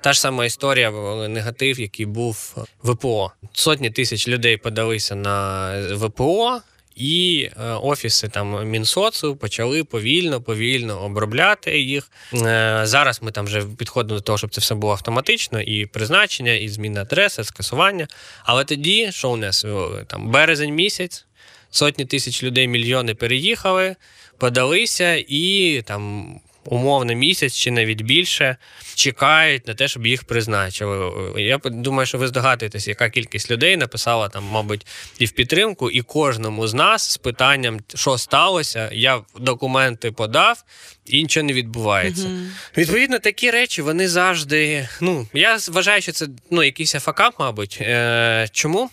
[0.02, 0.92] Та ж сама історія,
[1.28, 3.32] негатив, який був ВПО.
[3.54, 6.62] Сотні тисяч людей подалися на ВПО.
[6.96, 12.12] І е, офіси там Мінсоцу почали повільно, повільно обробляти їх.
[12.34, 16.54] Е, зараз ми там вже підходимо до того, щоб це все було автоматично, і призначення,
[16.54, 18.08] і зміна адреси, скасування.
[18.44, 19.66] Але тоді, що у нас
[20.08, 21.26] там березень місяць,
[21.72, 23.96] сотні тисяч людей, мільйони переїхали,
[24.38, 26.26] подалися, і там
[26.65, 28.58] умовно місяць чи навіть більше
[28.95, 31.12] чекають на те, щоб їх призначили.
[31.38, 34.86] Я думаю, що ви здогадуєтесь, яка кількість людей написала там, мабуть,
[35.19, 40.63] і в підтримку, і кожному з нас з питанням, що сталося, я документи подав,
[41.06, 42.28] і нічого не відбувається.
[42.28, 42.51] Мгм.
[42.78, 44.89] Відповідно, такі речі вони завжди.
[45.01, 47.78] Ну, я вважаю, що це ну, якийсь факап, мабуть.
[47.82, 48.89] Е, чому?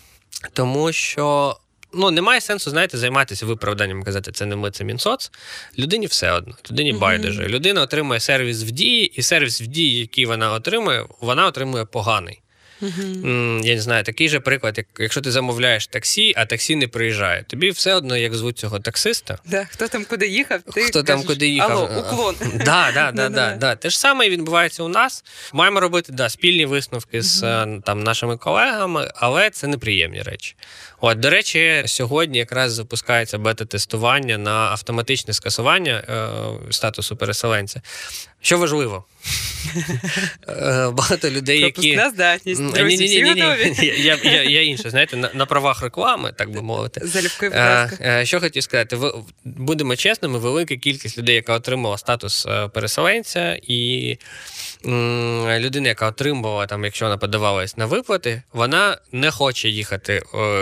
[0.53, 1.57] Тому що.
[1.93, 5.31] Ну, немає сенсу, знаєте, займатися виправданням, казати, це не ми, це Мінсоц.
[5.79, 7.01] Людині все одно, людині Мгм.
[7.01, 7.47] байдуже.
[7.47, 12.39] Людина отримує сервіс в дії, і сервіс в дії, який вона отримує, вона отримує поганий.
[12.83, 16.87] М, Я не знаю, такий же приклад, як якщо ти замовляєш таксі, а таксі не
[16.87, 17.43] приїжджає.
[17.43, 19.37] Тобі все одно, як звуть цього таксиста.
[19.45, 20.61] Да, хто там куди їхав?
[20.61, 21.71] Ти Хто там куди їхав?
[21.71, 22.35] Алло, уклон.
[22.65, 23.75] Да, да, да, да, да.
[23.75, 25.23] Те ж саме відбувається у нас.
[25.53, 30.55] Маємо робити да, спільні висновки з е, там, нашими колегами, але це неприємні речі.
[31.05, 37.81] От, до речі, сьогодні якраз запускається бета-тестування на автоматичне скасування е, статусу переселенця.
[38.43, 39.05] Що важливо?
[40.47, 42.01] Е, Багато людей, які.
[42.13, 42.63] Здатність.
[42.63, 43.75] Друзі, всі готові?
[43.97, 47.01] Я, я, я інше, знаєте, на, на правах реклами, так би мовити.
[47.03, 48.97] Залюбки, будь Е, е, Що хотів сказати,
[49.43, 54.17] будемо чесними, велика кількість людей, яка отримала статус переселенця, і
[55.59, 60.21] людина, яка отримувала, там, якщо вона подавалась на виплати, вона не хоче їхати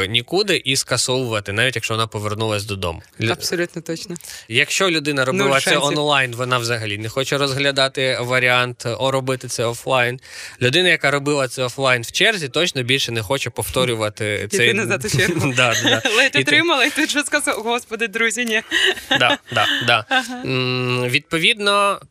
[0.09, 3.01] нікуди і скасовувати, навіть якщо вона повернулась додому.
[3.31, 4.15] Абсолютно точно.
[4.47, 7.70] Якщо людина робила це онлайн, вона взагалі не хоче розглядати
[8.19, 10.19] варіант о, робити це офлайн.
[10.61, 15.17] Людина, яка робила це офлайн в черзі, точно більше не хоче повторювати цей назад у
[15.17, 15.53] чергу.
[15.55, 16.09] Да, да, да.
[16.17, 18.61] Ледь отримала, і тут що сказав, господи, друзі, ні.
[19.09, 20.05] да, да, да.
[20.45, 22.01] М, Відповідно,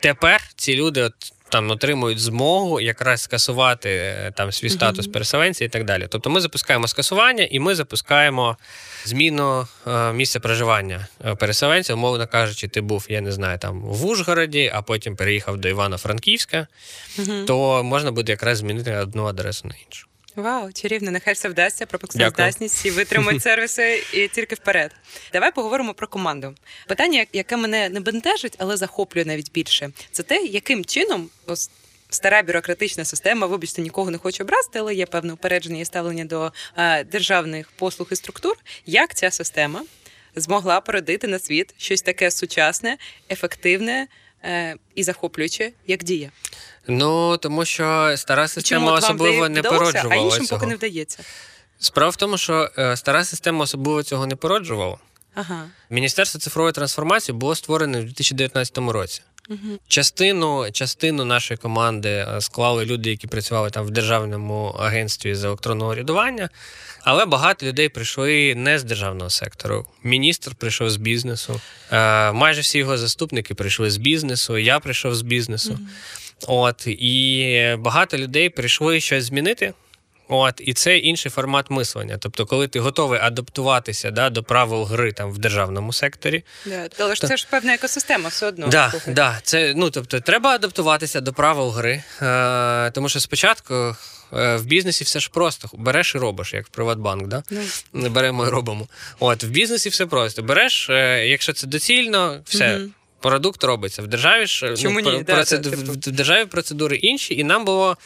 [0.00, 1.14] тепер ці люди от,
[1.48, 6.06] там отримують змогу якраз скасувати е, там свій статус переселенця і так далі.
[6.10, 8.56] Тобто ми запускаємо скасування і ми запускаємо
[9.04, 11.94] зміну е, місця проживання е, переселенця.
[11.94, 16.66] Умовно кажучи, ти був, я не знаю, там в Ужгороді, а потім переїхав до Івано-Франківська,
[17.46, 20.06] то можна буде якраз змінити одну адресу на іншу.
[20.36, 22.30] Вау, чарівно, нехай все вдасться, Дякую.
[22.30, 24.92] здатність і витримують сервіси і тільки вперед.
[25.32, 26.54] Давай поговоримо про команду.
[26.86, 31.70] Питання, яке мене не бентежить, але захоплює навіть більше, це те, яким чином ось
[32.10, 36.52] стара бюрократична система, вибачте, нікого не хочу образити, але є певне упередження і ставлення до
[36.76, 38.56] е, державних послуг і структур.
[38.86, 39.84] Як ця система
[40.36, 42.96] змогла породити на світ щось таке сучасне,
[43.30, 44.06] ефективне
[44.94, 46.30] і захоплююче, як дія?
[46.86, 50.58] Ну тому що стара система вам особливо не вдалося, породжувала а іншим цього.
[50.58, 51.18] поки не вдається.
[51.78, 54.98] Справа в тому, що е, стара система особливо цього не породжувала.
[55.34, 55.66] Ага.
[55.90, 59.22] Міністерство цифрової трансформації було створене в 2019 році.
[59.48, 59.78] Угу.
[59.88, 65.94] Частину, частину нашої команди е, склали люди, які працювали там в державному агентстві з електронного
[65.94, 66.48] рядування.
[67.02, 69.86] Але багато людей прийшли не з державного сектору.
[70.02, 71.60] Міністр прийшов з бізнесу.
[71.92, 74.58] Е, майже всі його заступники прийшли з бізнесу.
[74.58, 75.78] Я прийшов з бізнесу.
[76.46, 79.72] От і багато людей прийшли щось змінити.
[80.28, 82.18] От, і це інший формат мислення.
[82.20, 87.14] Тобто, коли ти готовий адаптуватися да, до правил гри там в державному секторі, Да, але
[87.14, 88.66] ж це ж певна екосистема все одно.
[88.66, 89.14] Да, слухай.
[89.14, 92.02] да, це ну тобто треба адаптуватися до правил гри.
[92.22, 96.68] Е, тому що спочатку е, в бізнесі все ж просто береш і робиш, як в
[96.68, 97.42] Приватбанк, да?
[97.92, 98.88] Ну, беремо і робимо.
[99.20, 100.42] От в бізнесі все просто.
[100.42, 102.78] Береш, е, якщо це доцільно, все.
[102.78, 102.92] Мгм.
[103.20, 105.10] Продукт робиться в державі ж Чому ні?
[105.10, 105.92] про- Да, да, типу.
[105.92, 107.96] в державі процедури інші, і нам було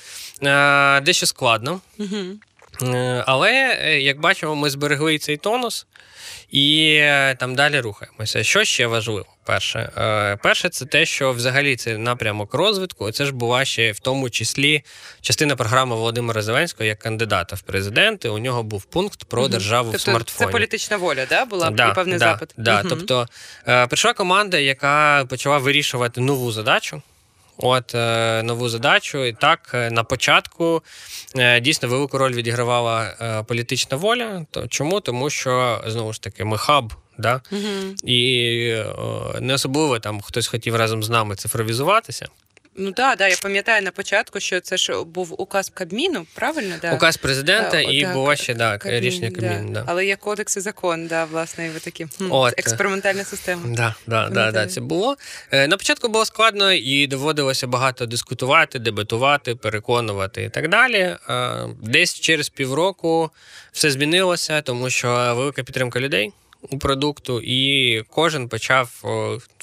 [1.02, 1.80] дещо складно.
[2.82, 5.86] Е, Але, е, як бачимо, ми зберегли цей тонус
[6.50, 8.42] і е, там далі рухаємося.
[8.42, 9.26] Що ще важливо?
[9.44, 13.10] Перше, Е, перше, це те, що взагалі це напрямок розвитку.
[13.12, 14.82] Це ж була ще в тому числі
[15.20, 18.28] частина програми Володимира Зеленського як кандидата в президенти.
[18.28, 20.46] У нього був пункт про державу в тобто смартфоні.
[20.46, 21.44] Це політична воля, да?
[21.44, 22.54] була Да, і певний да, запит.
[22.56, 22.78] Да.
[22.78, 22.88] Мгм.
[22.88, 23.28] Тобто
[23.68, 27.02] е, прийшла команда, яка почала вирішувати нову задачу.
[27.58, 30.82] От е, нову задачу, і так е, на початку
[31.36, 34.46] е, дійсно велику роль відігравала політична воля.
[34.50, 35.00] То чому?
[35.00, 37.40] Тому що знову ж таки ми хаб, да?
[37.52, 37.94] Угу.
[38.04, 38.82] і
[39.40, 42.28] не особливо там хтось хотів разом з нами цифровізуватися.
[42.80, 46.74] Ну так, да, я пам'ятаю на початку, що це ж був указ Кабміну, правильно?
[46.82, 46.94] Да?
[46.94, 49.70] Указ президента Да, і так, було ще да, Кабмін, рішення Кабміну.
[49.70, 49.84] Да.
[49.86, 52.54] Але є кодекс і закон, да, власне, і ви такі От.
[52.58, 53.62] експериментальна система.
[53.66, 55.16] Да, да, да, да, це було.
[55.50, 60.98] Е, На початку було складно і доводилося багато дискутувати, дебатувати, переконувати і так далі.
[60.98, 61.18] Е,
[61.82, 63.30] Десь через півроку
[63.72, 66.32] все змінилося, тому що велика підтримка людей.
[66.62, 68.90] У продукту, і кожен почав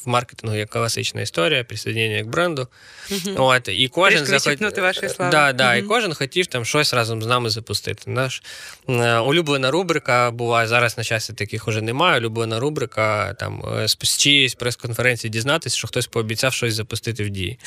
[0.05, 2.67] в маркетингу є класична історія, присоединення к бренду.
[3.09, 3.35] Мгм.
[3.37, 5.31] От, і кожен відсіпнути вашої слави.
[5.31, 8.11] Да, да, і кожен хотів там щось разом з нами запустити.
[8.11, 8.43] Наш
[8.89, 12.19] е, улюблена рубрика була зараз на часі таких уже немає.
[12.19, 17.29] Улюблена рубрика там е, з з чиїсь прес-конференції дізнатися, що хтось пообіцяв щось запустити в
[17.29, 17.59] дії.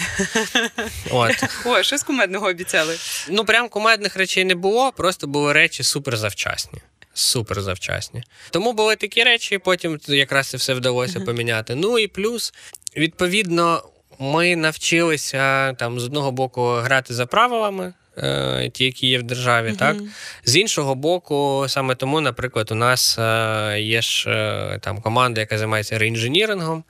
[1.10, 1.44] От.
[1.64, 2.96] Ой, щось кумедного обіцяли.
[3.30, 6.78] Ну, прям кумедних речей не було, просто були речі супер завчасні.
[7.18, 8.22] Супер завчасні.
[8.50, 11.74] Тому були такі речі, потім якраз це все вдалося поміняти.
[11.74, 12.54] Ну і плюс,
[12.96, 13.82] відповідно,
[14.18, 17.92] ми навчилися там з одного боку грати за правилами.
[18.18, 19.96] е, Ті, які є в державі, так
[20.44, 25.58] з іншого боку, саме тому, наприклад, у нас е, є ж е, там команда, яка
[25.58, 26.84] займається реінженірингом,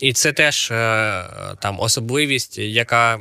[0.00, 0.68] і це теж
[1.60, 3.18] там особливість, яка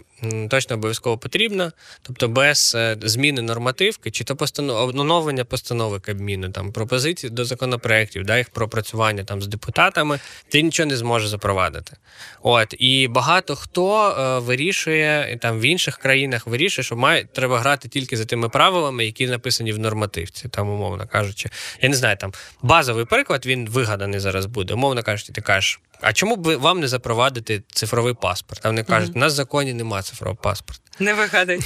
[0.49, 1.71] точно обов'язково потрібна.
[2.01, 4.89] Тобто без е, зміни нормативки чи то постанов...
[4.89, 10.87] оновлення постанови Кабміну, там пропозицій до законопроєктів, да, їх пропрацювання там з депутатами, ти нічого
[10.89, 11.97] не зможеш запровадити.
[12.41, 17.89] От і багато хто е, вирішує там в інших країнах вирішує, що має треба грати
[17.89, 21.49] тільки за тими правилами, які написані в нормативці, там умовно кажучи.
[21.81, 24.73] Я не знаю, там базовий приклад він вигаданий зараз буде.
[24.73, 25.79] Умовно кажучи, ти кажеш.
[26.01, 28.61] А чому б вам не запровадити цифровий паспорт?
[28.63, 30.81] А вони кажуть, у нас в законі немає цифрового паспорту.
[30.99, 31.59] Не вигадуй.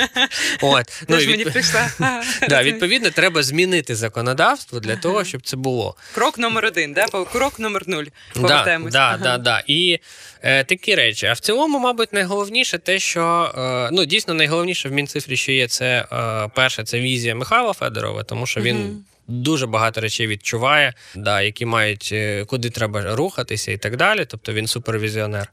[0.60, 1.90] От Ну, і мені прийшла.
[2.48, 5.96] да, відповідно, треба змінити законодавство для того, щоб це було.
[6.14, 7.06] Крок номер один, да?
[7.32, 8.04] Крок номер нуль.
[8.34, 8.92] Повертаємось.
[8.92, 9.62] да, да, да.
[9.66, 9.98] І
[10.42, 11.26] е, такі речі.
[11.26, 15.68] А в цілому, мабуть, найголовніше те, що е, ну дійсно найголовніше в Мінцифрі, що є
[15.68, 19.04] це е, перше, це візія Михайла Федорова, тому що він.
[19.30, 24.24] Дуже багато речей відчуває, да, які мають е, куди треба рухатися і так далі.
[24.28, 25.52] Тобто він супервізіонер.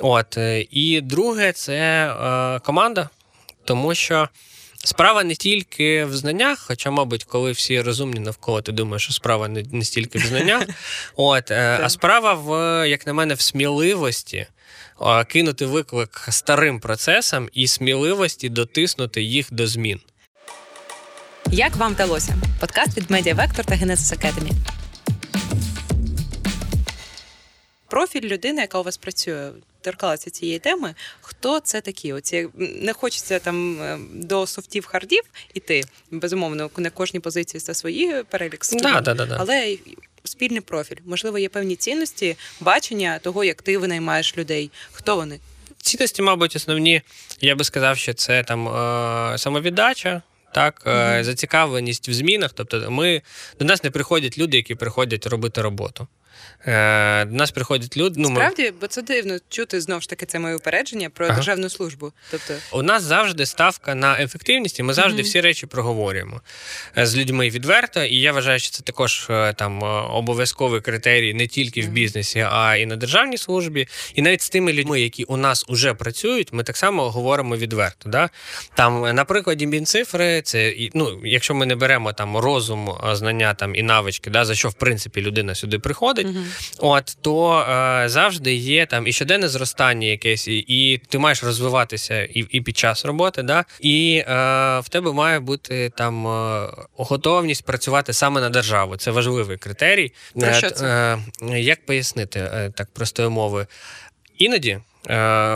[0.00, 3.08] От е, і друге, це е, команда,
[3.64, 4.28] тому що
[4.84, 9.48] справа не тільки в знаннях, хоча, мабуть, коли всі розумні навколо, ти думаєш, що справа
[9.48, 10.62] не, не стільки в знаннях.
[11.16, 14.46] От, е, а справа в, як на мене, в сміливості.
[15.28, 20.00] Кинути виклик старим процесам і сміливості дотиснути їх до змін.
[21.54, 22.34] Як вам вдалося?
[22.60, 24.50] Подкаст від Media Vector та Genesis Academy.
[27.88, 29.50] Профіль людини, яка у вас працює,
[29.80, 30.94] торкалася цієї теми.
[31.20, 32.12] Хто це такі?
[32.12, 35.22] Оці не хочеться там е, до софтів хардів
[35.54, 35.84] іти.
[36.10, 39.36] Безумовно, на кожній позиції це свої перелік Да, да, да, да.
[39.40, 39.76] але
[40.24, 40.96] спільний профіль.
[41.04, 44.70] Можливо, є певні цінності, бачення того, як ти винаймаєш людей.
[44.92, 45.40] Хто вони?
[45.82, 47.02] Цінності, мабуть, основні,
[47.40, 50.22] я би сказав, що це там е, самовіддача.
[50.54, 52.50] Так, е, зацікавленість в змінах.
[52.54, 53.22] Тобто, ми
[53.58, 56.06] до нас не приходять люди, які приходять робити роботу.
[56.66, 58.14] Е, до нас приходять люди.
[58.18, 61.34] Ну, ми, Справді, бо це дивно чути знову ж таки це моє упередження про Ага.
[61.34, 62.12] державну службу.
[62.30, 65.24] Тобто, У нас завжди ставка на ефективність, і ми завжди Мгм.
[65.28, 66.40] всі речі проговорюємо
[66.98, 68.04] е, з людьми відверто.
[68.04, 72.76] І я вважаю, що це також е, там обов'язковий критерій не тільки в бізнесі, а
[72.76, 73.88] і на державній службі.
[74.14, 78.08] І навіть з тими людьми, які у нас вже працюють, ми так само говоримо відверто.
[78.08, 78.30] Да?
[78.74, 83.82] Там, на прикладі Мінцифри, це ну, якщо ми не беремо там розум, знання там і
[83.82, 86.26] навички, да, за що в принципі людина сюди приходить.
[86.26, 86.46] Мгм.
[86.78, 92.22] От то е, завжди є там і щоденне зростання якесь, і, і ти маєш розвиватися
[92.22, 93.64] і, і під час роботи, да?
[93.80, 94.24] і е,
[94.80, 98.96] в тебе має бути там е, готовність працювати саме на державу.
[98.96, 100.12] Це важливий критерій.
[100.34, 101.18] Про Е, що це?
[101.42, 103.66] е, як пояснити е, так простою мовою?
[104.38, 104.78] Іноді.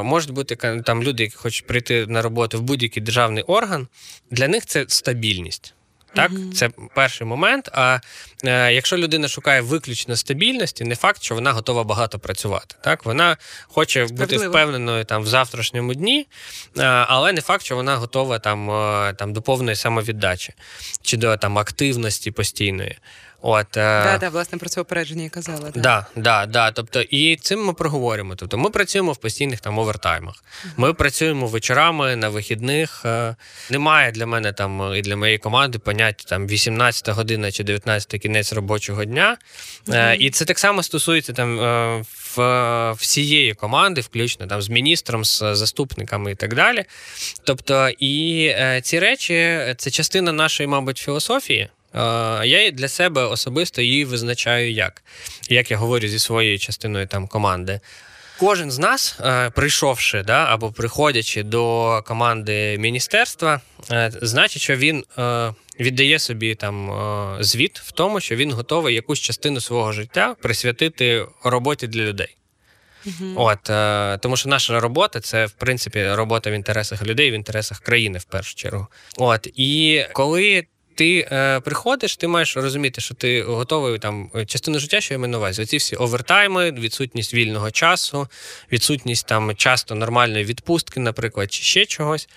[0.03, 3.89] Можуть бути там люди, які хочуть прийти на роботу в будь-який державний орган.
[4.31, 5.75] Для них це стабільність.
[6.17, 6.53] Так, Мгм.
[6.53, 7.69] це перший момент.
[7.73, 7.99] А
[8.45, 12.77] е, якщо людина шукає виключно стабільності, не факт, що вона готова багато працювати.
[12.85, 16.27] Так, вона хоче бути впевненою там в завтрашньому дні,
[16.79, 20.53] е, але не факт, що вона готова там, е, там до повної самовіддачі
[21.03, 22.99] чи до там активності постійної.
[23.41, 25.71] От, е, Да, да, власне, про це упередження я казала.
[25.71, 25.81] Да.
[25.81, 26.71] Да, да, да.
[26.71, 28.35] Тобто, і цим ми проговоримо.
[28.35, 30.45] Тобто, ми працюємо в постійних там овертаймах.
[30.77, 33.03] Ми працюємо вечорами на вихідних.
[33.05, 33.37] Е,
[33.71, 38.53] Немає для мене там і для моєї команди поняття там 18 година чи 19 кінець
[38.53, 39.37] робочого дня.
[39.89, 40.17] Е, Мгм.
[40.23, 42.03] І це так само стосується там е,
[42.37, 46.85] в е, всієї команди, включно там з міністром, з заступниками і так далі.
[47.45, 51.69] Тобто, і е, ці речі це частина нашої, мабуть, філософії.
[52.45, 55.03] Я для себе особисто її визначаю як.
[55.49, 57.81] Як я говорю зі своєю частиною там команди.
[58.39, 65.05] Кожен з нас, е, прийшовши да, або приходячи до команди міністерства, е, значить, що він
[65.19, 66.93] е, віддає собі там
[67.41, 72.37] звіт в тому, що він готовий якусь частину свого життя присвятити роботі для людей.
[73.05, 73.35] Мгм.
[73.37, 73.63] От
[74.21, 78.25] тому, що наша робота це в принципі робота в інтересах людей, в інтересах країни в
[78.25, 78.87] першу чергу.
[79.17, 80.67] От і коли
[80.97, 85.33] ти е, приходиш, ти маєш розуміти, що ти готовий там частину життя, що я маю
[85.33, 85.63] на увазі.
[85.63, 88.29] Оці всі овертайми, відсутність вільного часу,
[88.73, 92.29] відсутність там часто нормальної відпустки, наприклад, чи ще чогось.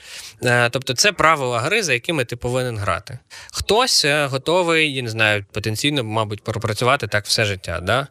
[0.43, 3.19] Е, тобто, це правила гри, за якими ти повинен грати.
[3.51, 7.79] Хтось е, готовий, я не знаю, потенційно, мабуть, пропрацювати так все життя.
[7.79, 8.07] Да?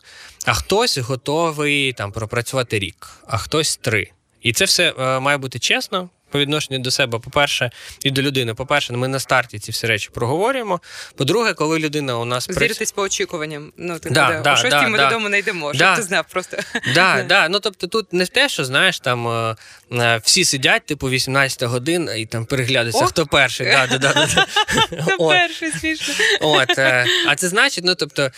[0.47, 4.11] А хтось готовий там пропрацювати рік, а хтось три.
[4.43, 7.71] І це все е, має бути чесно по відношенню до себе, по-перше,
[8.03, 8.55] і до людини.
[8.55, 10.81] По-перше, ми на старті ці всі речі проговорюємо.
[11.17, 13.73] По-друге, коли людина у нас Звіритись по очікуванням.
[13.77, 15.05] Ну, ти Да, да, шостій да, ми да.
[15.05, 15.79] додому не йдемо, Да.
[15.79, 16.57] щоб ти знав просто.
[16.95, 17.49] Да, да.
[17.49, 19.57] Ну тобто тут не те, що знаєш, там е,
[19.93, 23.67] е, всі сидять, типу, 18 годин і там переглядаються, хто перший.
[23.67, 24.47] Да, да, да, да.
[25.07, 26.15] Це перший смішно.
[26.41, 28.31] От, е, а це значить, ну тобто,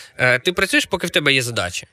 [0.43, 1.87] ти працюєш, поки в тебе є задачі.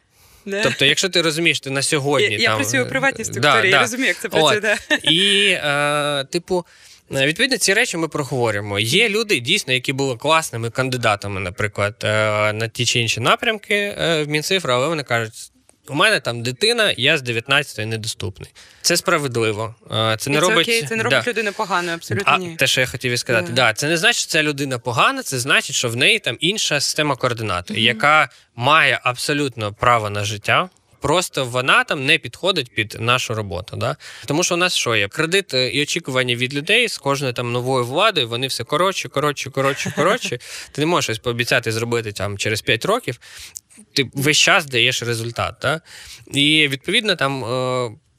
[0.50, 0.62] Да.
[0.62, 3.70] Тобто, якщо ти розумієш, ти на сьогодні я, я працюю у приватній приватній да, структурі,
[3.70, 3.80] я да.
[3.80, 4.56] розумію, як це працює.
[4.56, 4.62] От.
[4.62, 4.76] Да.
[5.10, 6.66] І, е, типу,
[7.16, 8.78] е, відповідно, ці речі ми проговорюємо.
[8.78, 14.22] Є люди, дійсно, які були класними кандидатами, наприклад, е, на ті чи інші напрямки е,
[14.22, 15.52] в Мінцифру, але вони кажуть.
[15.90, 18.50] У мене там дитина, я з 19-ї недоступний.
[18.82, 19.74] Це справедливо.
[19.90, 21.10] Це не І це робить окей, це не да.
[21.10, 22.56] робить людину поганою, абсолютно А ні.
[22.56, 23.52] те, що я хотів і сказати, Да.
[23.52, 23.72] да.
[23.72, 27.16] це не значить, що ця людина погана, це значить, що в неї там інша система
[27.16, 30.68] координат, яка має абсолютно право на життя.
[31.00, 33.76] Просто вона там не підходить під нашу роботу.
[33.76, 33.96] Да?
[34.26, 35.08] Тому що у нас що є?
[35.08, 39.50] Кредит е, і очікування від людей з кожною там новою владою, вони все коротше, коротше,
[39.50, 40.38] коротше, коротше.
[40.72, 43.20] Ти не можеш щось пообіцяти зробити там через 5 років.
[43.92, 45.54] Ти весь час даєш результат.
[45.62, 45.80] Да?
[46.32, 47.48] І відповідно там е,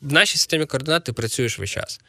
[0.01, 1.99] в нашій системі координат ти працюєш весь час.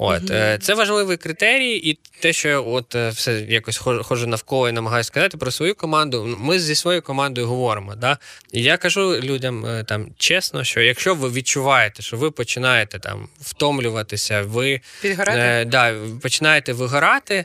[0.00, 4.26] От е, це важливий критерій, і те, що я от е, все якось хожу- ходжу
[4.26, 6.36] навколо і намагаюся сказати про свою команду.
[6.38, 7.94] Ми зі своєю командою говоримо.
[7.94, 8.18] Да?
[8.52, 14.42] І я кажу людям там чесно, що якщо ви відчуваєте, що ви починаєте там втомлюватися,
[14.42, 14.80] ви
[15.38, 17.44] е, да, починаєте вигорати,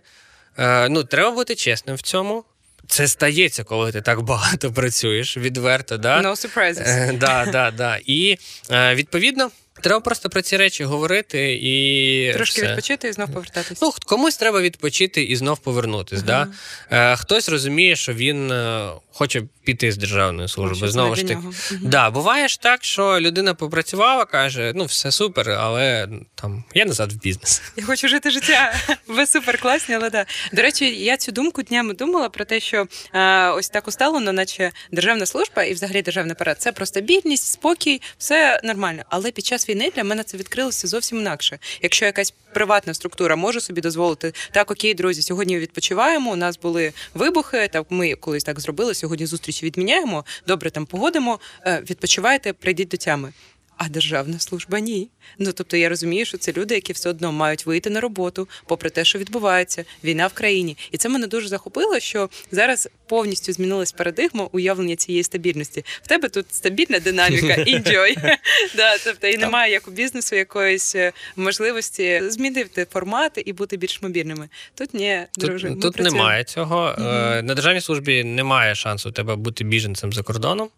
[0.58, 2.44] е, ну треба бути чесним в цьому.
[2.88, 6.22] Це стається, коли ти так багато працюєш, відверто, да?
[6.22, 6.84] No surprises.
[6.86, 8.00] Е, да, да, да.
[8.06, 8.38] І
[8.72, 9.52] е, відповідно,
[9.82, 12.70] треба просто про ці речі говорити і Трошки все.
[12.70, 13.82] відпочити і знов повертатись.
[13.82, 16.22] Ну, комусь треба відпочити і знов повернутись.
[16.22, 16.48] Да?
[16.92, 20.88] Е, хтось розуміє, що він е, хоче піти з державної служби.
[20.88, 21.36] Це Знову ж таки.
[21.36, 21.54] Мгм.
[21.82, 27.14] Да, буває ж так, що людина попрацювала, каже: ну, все супер, але там я назад
[27.14, 27.62] в бізнес.
[27.78, 28.74] Я хочу жити життя.
[29.08, 30.26] Ви супер класні, але да.
[30.54, 34.72] До речі, я цю думку днями думала про те, що е, ось так усталено, наче
[34.92, 39.04] державна служба і взагалі державний апарат це про стабільність, спокій, все нормально.
[39.10, 41.60] Але під час війни для мене це відкрилося зовсім інакше.
[41.82, 46.32] Якщо якась приватна структура може собі дозволити, так окей, друзі, сьогодні відпочиваємо.
[46.32, 47.68] У нас були вибухи.
[47.68, 48.94] Так ми колись так зробили.
[48.94, 50.26] Сьогодні зустріч відміняємо.
[50.48, 51.40] Добре, там погодимо.
[51.66, 53.34] Е, відпочивайте, прийдіть до тями.
[53.78, 55.10] А державна служба ні.
[55.40, 58.90] Ну тобто я розумію, що це люди, які все одно мають вийти на роботу, попри
[58.90, 60.78] те, що відбувається, війна в країні.
[60.92, 65.86] І це мене дуже захопило, що зараз повністю змінилась парадигма уявлення цієї стабільності.
[66.02, 68.16] В тебе тут стабільна динаміка, enjoy.
[68.76, 74.02] да, тобто і немає як у бізнесу якоїсь е, можливості змінити формати і бути більш
[74.02, 74.50] мобільними.
[74.76, 76.96] Тут ні, друже, Тут, тут немає цього.
[76.98, 80.70] Е, На державній службі немає шансу у тебе бути біженцем за кордоном.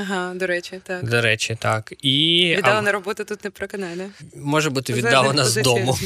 [0.00, 1.08] Ага, до речі, так.
[1.08, 1.92] До речі, так.
[2.02, 4.06] І Віддала а, на роботу тут не проканає, да?
[4.40, 5.98] може бути віддалена з дому.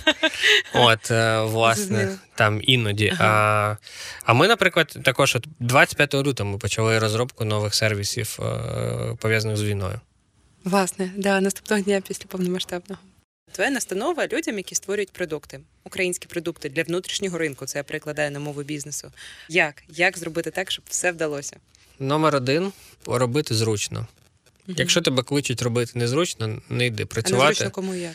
[0.74, 3.14] От, е, власне, там іноді.
[3.18, 3.76] А,
[4.24, 9.62] а ми, наприклад, також от 25 лютого ми почали розробку нових сервісів, е, пов'язаних з
[9.62, 10.00] війною.
[10.64, 13.00] Власне, да, наступного дня після повномасштабного.
[13.52, 17.66] Твоя настанова людям, які створюють продукти, українські продукти для внутрішнього ринку.
[17.66, 19.12] Це я перекладаю на мову бізнесу.
[19.48, 19.82] Як?
[19.88, 21.56] Як зробити так, щоб все вдалося?
[22.00, 22.72] Номер один
[23.06, 24.06] робити зручно.
[24.66, 27.48] Якщо тебе кличуть робити незручно, не йди А працювати.
[27.48, 28.12] незручно кому як?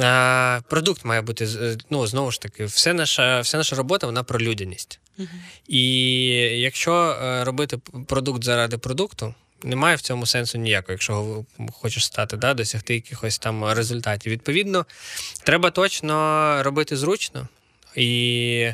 [0.00, 1.48] А, продукт має бути
[1.90, 5.00] ну, знову ж таки, все наша, вся наша робота вона про людяність.
[5.68, 5.82] І
[6.60, 12.54] якщо е, робити продукт заради продукту, немає в цьому сенсу ніякого, якщо хочеш стати, да,
[12.54, 14.32] досягти якихось там результатів.
[14.32, 14.86] Відповідно,
[15.44, 16.14] треба точно
[16.62, 17.48] робити зручно.
[17.96, 18.70] І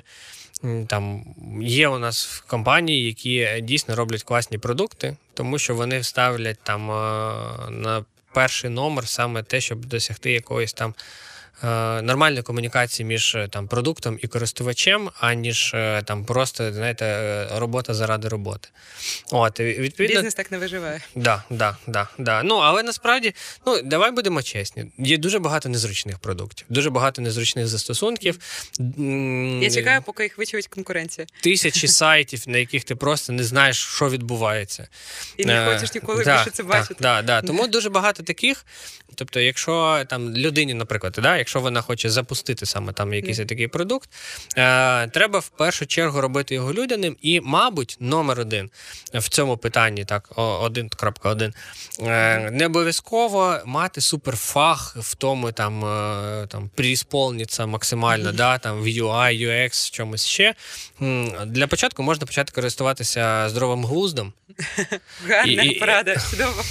[0.88, 1.24] там
[1.62, 6.90] є у нас в компанії, які дійсно роблять класні продукти, тому що вони ставлять там
[6.90, 6.94] е,
[7.70, 10.94] на перший номер саме те, щоб досягти якоїсь там.
[11.62, 17.94] Е, Нормальної комунікації між е, там продуктом і користувачем, аніж е, там просто знаєте, робота
[17.94, 18.68] заради роботи.
[19.30, 21.00] От відповідно, Бізнес так не виживає.
[21.14, 22.42] Да, да, да, да.
[22.42, 23.34] Ну, але насправді,
[23.66, 24.92] ну, давай будемо чесні.
[24.98, 28.38] Є дуже багато незручних продуктів, дуже багато незручних застосунків.
[29.60, 31.26] Я чекаю, поки їх вичавить конкуренція.
[31.42, 34.88] Тисячі сайтів, на яких ти просто не знаєш, що відбувається.
[35.36, 36.96] І не хочеш ніколи да, більше це бачити.
[37.00, 37.42] Да, да.
[37.42, 38.66] Тому дуже багато таких.
[39.14, 43.46] Тобто, якщо там людині, наприклад, да, якщо вона хоче запустити саме там якийсь mm.
[43.46, 44.10] такий продукт,
[44.56, 47.16] е, треба в першу чергу робити його людяним.
[47.22, 48.70] І, мабуть, номер один
[49.14, 51.52] в цьому питанні, так, 1.1,
[52.00, 58.34] е, не обов'язково мати суперфах в тому там е, там присполніться максимально, mm.
[58.34, 60.54] да, там в UI, UX, в чомусь ще.
[61.46, 64.32] Для початку можна почати користуватися здоровим глуздом.
[65.28, 66.64] Гарна і, порада, чудова,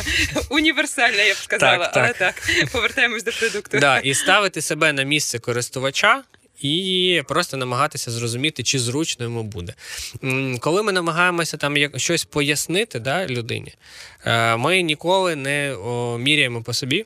[0.49, 3.79] універсальна, я б сказала, так, але так, повертаємось до продукту.
[3.79, 6.23] Да, І ставити себе на місце користувача.
[6.61, 9.73] І просто намагатися зрозуміти, чи зручно йому буде.
[10.59, 13.73] Коли ми намагаємося там щось пояснити да, людині,
[14.25, 15.75] е, ми ніколи не
[16.19, 17.05] міряємо по собі.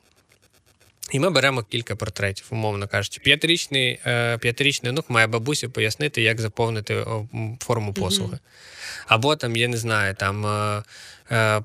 [1.12, 3.22] І ми беремо кілька портретів, умовно кажучи.
[3.24, 7.06] П'ятирічний е, п'ятирічний онук має бабусі пояснити, як заповнити
[7.60, 8.34] форму послуги.
[8.34, 9.06] Mm-hmm.
[9.08, 10.84] Або там, я не знаю, там Е,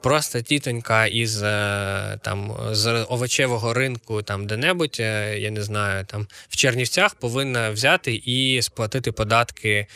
[0.03, 6.27] просто тітонька із е, там з овочевого ринку, там де-небудь, е, я не знаю, там
[6.49, 9.87] в Чернівцях повинна взяти і сплатити податки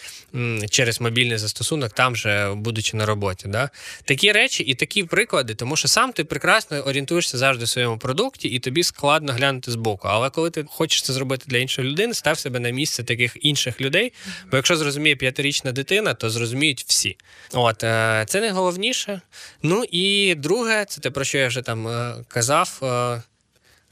[0.71, 3.49] через мобільний застосунок, там же будучи на роботі.
[3.49, 3.71] Да?
[4.05, 8.49] Такі речі і такі приклади, тому що сам ти прекрасно орієнтуєшся завжди в своєму продукті,
[8.49, 10.09] і тобі складно глянути збоку.
[10.09, 13.81] Але коли ти хочеш це зробити для іншої людини, став себе на місце таких інших
[13.81, 14.12] людей.
[14.51, 17.17] Бо якщо зрозуміє п'ятирічна дитина, то зрозуміють всі.
[17.53, 17.79] От
[18.27, 19.21] це найголовніше.
[19.63, 22.81] Ну і друге, це те, про що я вже там е, казав.
[22.83, 23.23] Е,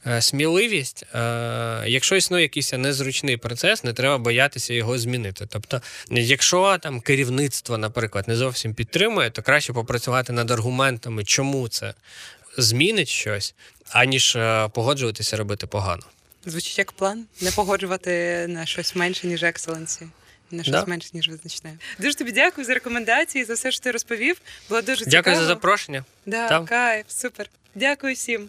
[0.07, 1.05] е, сміливість,
[1.87, 5.47] якщо існує якийсь незручний процес, не треба боятися його змінити.
[5.49, 11.95] Тобто, якщо там керівництво, наприклад, не зовсім підтримує, то краще попрацювати над аргументами, чому це
[12.59, 13.55] змінить щось,
[13.91, 14.39] аніж
[14.73, 16.03] погоджуватися робити погано.
[16.47, 20.07] Звучить як план не погоджувати на щось менше, ніж екселенсі
[20.55, 20.85] на щось да.
[20.87, 21.73] менше, ніж визначне.
[21.99, 24.37] Дуже тобі дякую за рекомендації, за все, що ти розповів.
[24.69, 25.11] Було дуже цікаво.
[25.11, 26.05] Дякую за запрошення.
[26.27, 26.67] Да, Там.
[26.67, 27.49] Кайф, супер.
[27.75, 28.49] Дякую всім.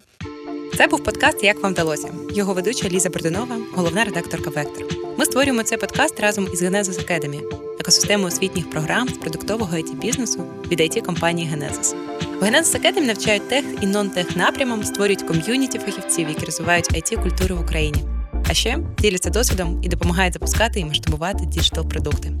[0.76, 2.08] Це був подкаст Як вам вдалося.
[2.34, 4.84] Його ведуча Ліза Бердунова, головна редакторка Вектор.
[5.18, 7.42] Ми створюємо цей подкаст разом із Genesis Academy,
[7.80, 11.96] екосистемою освітніх програм з продуктового IT бізнесу від IT компанії Genesis.
[12.40, 17.56] В Genesis Academy навчають tech і non-tech напрямам, створюють ком'юніті фахівців, які розвивають IT культуру
[17.56, 18.15] в Україні.
[18.48, 22.32] А ще діляться досвідом і допомагають запускати і масштабувати digital продукти.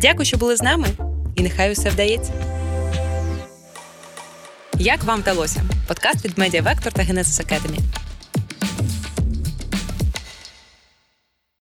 [0.00, 0.88] Дякую, що були з нами,
[1.36, 2.32] і нехай усе вдається.
[4.78, 5.62] Як вам вдалося?
[5.88, 7.78] Подкаст від Media Vector та Genesis Academy.